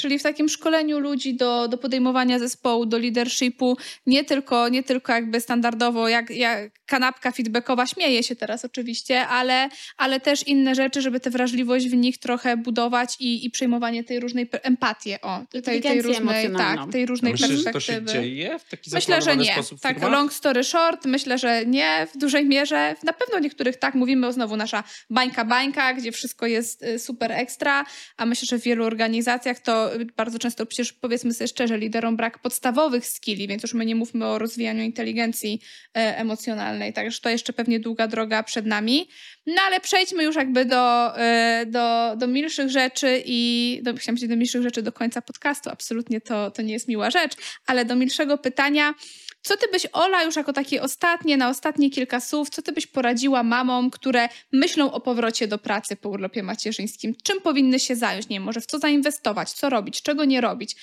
[0.00, 3.76] Czyli w takim szkoleniu ludzi do, do podejmowania zespołu, do leadershipu,
[4.06, 9.68] nie tylko, nie tylko jakby standardowo, jak, jak kanapka feedbackowa, śmieje się teraz oczywiście, ale,
[9.96, 14.20] ale też inne rzeczy, żeby tę wrażliwość w nich trochę budować i, i przejmowanie tej
[14.20, 18.12] różnej empatię, o, tej, tej różnej, tak, tej różnej myślisz, że to perspektywy.
[18.12, 19.52] się dzieje w taki Myślę, że nie.
[19.52, 22.94] sposób Tak, long story short, myślę, że nie w dużej mierze.
[23.02, 27.32] Na pewno niektórych tak, mówimy o znowu nasza bańka bańka, gdzie wszystko jest y, super
[27.32, 27.84] ekstra,
[28.16, 32.38] a myślę, że w wielu organizacjach to bardzo często przecież powiedzmy sobie szczerze, liderom brak
[32.38, 35.60] podstawowych skilli, więc już my nie mówmy o rozwijaniu inteligencji
[35.96, 39.08] e, emocjonalnej, także to jeszcze pewnie długa droga przed nami.
[39.46, 44.28] No ale przejdźmy już jakby do, e, do, do milszych rzeczy i do, chciałam powiedzieć
[44.30, 47.32] do milszych rzeczy do końca podcastu, absolutnie to, to nie jest miła rzecz,
[47.66, 48.94] ale do milszego pytania,
[49.42, 52.86] co ty byś, Ola, już jako takie ostatnie, na ostatnie kilka słów, co ty byś
[52.86, 57.14] poradziła mamom, które myślą o powrocie do pracy po urlopie macierzyńskim?
[57.22, 58.28] Czym powinny się zająć?
[58.28, 60.76] Nie wiem, może w co zainwestować, co robić, czego nie robić?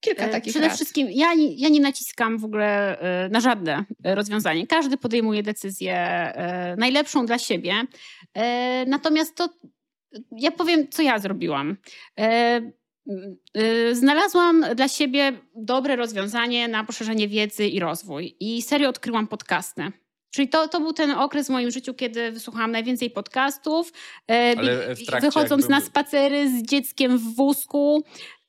[0.00, 0.76] Kilka E, takich Przede rad.
[0.76, 4.66] wszystkim ja nie, ja nie naciskam w ogóle e, na żadne e, rozwiązanie.
[4.66, 6.32] Każdy podejmuje decyzję
[6.78, 7.74] najlepszą dla siebie.
[8.86, 9.48] Natomiast to
[10.32, 11.76] ja powiem, co ja zrobiłam.
[13.56, 18.36] Y, znalazłam dla siebie dobre rozwiązanie na poszerzenie wiedzy i rozwój.
[18.40, 19.92] I serio odkryłam podcasty.
[20.30, 23.92] Czyli to, to był ten okres w moim życiu, kiedy wysłuchałam najwięcej podcastów.
[25.06, 28.04] trakcie wychodząc jakby- na spacery z dzieckiem w wózku,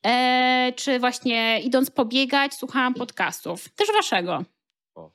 [0.06, 3.70] e, czy właśnie idąc pobiegać, słuchałam podcastów.
[3.70, 4.44] Też waszego.
[4.96, 5.12] O.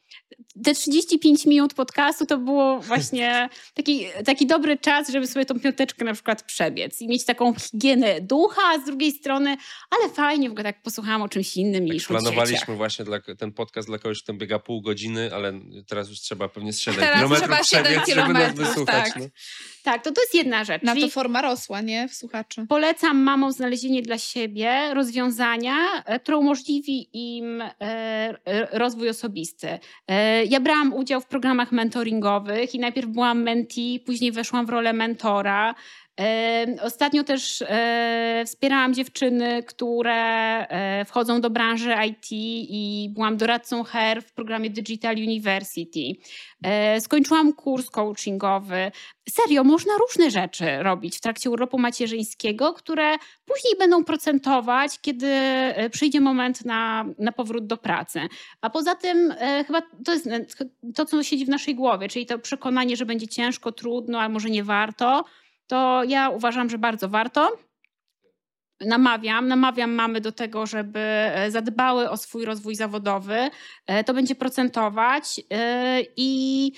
[0.65, 6.05] Te 35 minut podcastu to było właśnie taki, taki dobry czas, żeby sobie tą piąteczkę
[6.05, 9.57] na przykład przebiec i mieć taką higienę ducha, a z drugiej strony,
[9.91, 13.53] ale fajnie, w ogóle tak posłuchałam o czymś innym Tak niż planowaliśmy właśnie dla, ten
[13.53, 15.53] podcast dla kogoś, kto biega pół godziny, ale
[15.89, 19.05] teraz już trzeba pewnie z 7 Teraz kilometrów trzeba siedem przebiec, żeby nas kilometrów, wysłuchać.
[19.05, 19.17] tak.
[19.17, 19.27] No.
[19.83, 20.83] Tak, to to jest jedna rzecz.
[20.83, 22.09] Na czyli to forma rosła, nie?
[22.09, 22.67] W słuchaczy.
[22.69, 29.79] Polecam mamom znalezienie dla siebie rozwiązania, e, które umożliwi im e, e, rozwój osobisty.
[30.09, 34.93] E, Ja brałam udział w programach mentoringowych i najpierw byłam mentee, później weszłam w rolę
[34.93, 35.75] mentora.
[36.83, 40.15] Ostatnio też e, wspierałam dziewczyny, które
[40.69, 46.01] e, wchodzą do branży IT i byłam doradcą HR w programie Digital University.
[46.63, 48.93] E, Skończyłam kurs coachingowy.
[49.29, 55.31] Serio, można różne rzeczy robić w trakcie urlopu macierzyńskiego, które później będą procentować, kiedy
[55.91, 58.21] przyjdzie moment na, na powrót do pracy.
[58.61, 59.35] A poza tym
[59.67, 60.29] chyba to jest
[60.95, 64.51] to, co siedzi w naszej głowie, czyli to przekonanie, że będzie ciężko, trudno, a może
[64.51, 65.25] nie warto,
[65.73, 67.59] to ja uważam, że bardzo warto.
[68.81, 73.51] Namawiam, namawiam mamy do tego, żeby e, zadbały o swój rozwój zawodowy.
[73.87, 76.73] E, To będzie procentować e, i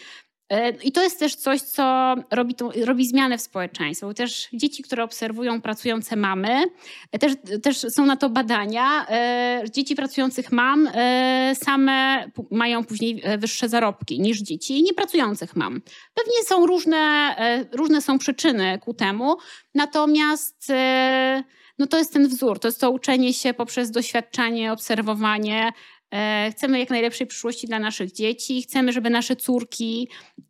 [0.85, 4.15] I to jest też coś, co robi, robi zmianę w społeczeństwie.
[4.15, 6.65] Też dzieci, które obserwują pracujące mamy,
[7.13, 7.33] e, też,
[7.63, 9.07] też są na to badania.
[9.09, 15.81] e, Dzieci pracujących mam e, same mają później e, wyższe zarobki niż dzieci niepracujących mam.
[16.15, 16.97] Pewnie są różne,
[17.39, 19.37] e, różne są przyczyny ku temu,
[19.75, 21.45] natomiast e,
[21.79, 25.73] no to jest ten wzór, to jest to uczenie się poprzez doświadczanie, obserwowanie.
[26.15, 30.09] E, Chcemy jak najlepszej przyszłości dla naszych dzieci, chcemy, żeby nasze córki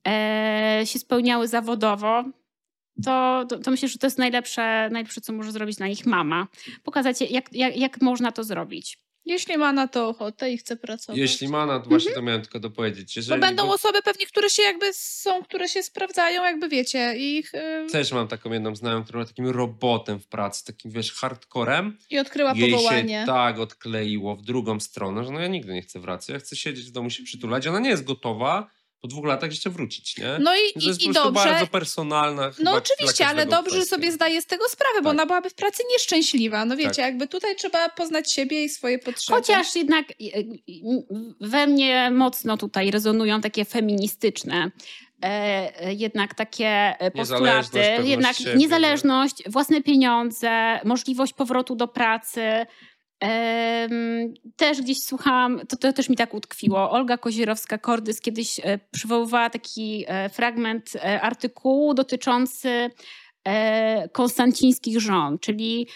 [0.08, 2.24] e, się spełniały zawodowo.
[3.04, 6.46] To, to, to myślę, że to jest najlepsze, najlepsze, co może zrobić dla nich mama.
[6.82, 9.03] Pokazać, jak, jak, jak można to zrobić.
[9.26, 11.18] Jeśli ma na to ochotę i chce pracować.
[11.18, 13.14] Jeśli ma, no to właśnie to miałem tylko dopowiedzieć.
[13.14, 17.14] Bo Jeżeli, będą bo osoby pewnie, które się jakby są, które się sprawdzają, jakby wiecie,
[17.16, 21.12] ich y, Też mam taką jedną znajomą, która ma takim robotem w pracy, takim wiesz,
[21.12, 21.98] hardcorem.
[22.10, 23.20] i odkryła Jej powołanie.
[23.20, 26.28] się tak odkleiło w drugą stronę, że no ja nigdy nie chcę wracać.
[26.28, 27.66] Ja chcę siedzieć w domu, się przytulać.
[27.66, 28.70] Ona nie jest gotowa
[29.04, 30.38] po dwóch latach jeszcze wrócić, nie?
[30.40, 31.44] No i, to jest i, dobrze.
[31.44, 33.96] bardzo personalna No oczywiście, ale dobrze, że kwestia.
[33.96, 35.12] sobie zdaje z tego sprawę, bo Tak.
[35.12, 36.64] ona byłaby w pracy nieszczęśliwa.
[36.64, 36.98] No wiecie, Tak.
[36.98, 39.36] jakby tutaj trzeba poznać siebie i swoje potrzeby.
[39.38, 40.42] Chociaż jednak e, e,
[41.40, 44.70] we mnie mocno tutaj rezonują takie feministyczne
[45.24, 45.26] e,
[45.80, 52.66] e, jednak takie e, Niezależność, postulaty, jednak siebie, niezależność, własne pieniądze, możliwość powrotu do pracy.
[54.56, 56.90] Też gdzieś słuchałam, to, to też mi tak utkwiło.
[56.90, 62.90] Olga Kozierowska-Kordys kiedyś e, przywoływała taki e, fragment e, artykułu dotyczący
[64.12, 65.88] konstancińskich żon, czyli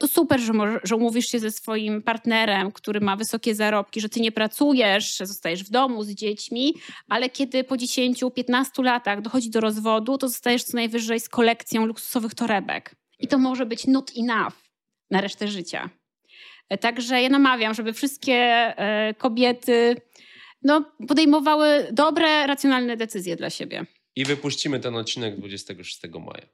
[0.00, 0.52] to super, że,
[0.84, 5.64] że umówisz się ze swoim partnerem, który ma wysokie zarobki, że ty nie pracujesz, zostajesz
[5.64, 6.74] w domu z dziećmi,
[7.08, 12.34] ale kiedy po 10-15 latach dochodzi do rozwodu, to zostajesz co najwyżej z kolekcją luksusowych
[12.34, 12.96] torebek.
[13.18, 14.54] I to może być not enough
[15.10, 15.90] na resztę życia.
[16.78, 19.96] Także ja namawiam, żeby wszystkie e, kobiety
[20.62, 23.86] no, podejmowały dobre, racjonalne decyzje dla siebie.
[24.16, 26.46] I wypuścimy ten odcinek 26 maja.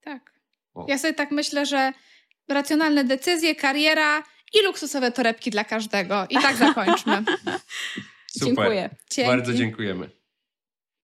[0.00, 0.32] Tak.
[0.74, 0.86] O.
[0.88, 1.92] Ja sobie tak myślę, że
[2.48, 4.22] racjonalne decyzje, kariera
[4.54, 6.26] i luksusowe torebki dla każdego.
[6.30, 7.24] I tak zakończmy.
[8.26, 8.46] Super.
[8.46, 8.90] Dziękuję.
[9.10, 9.30] Dzięki.
[9.30, 10.17] Bardzo dziękujemy.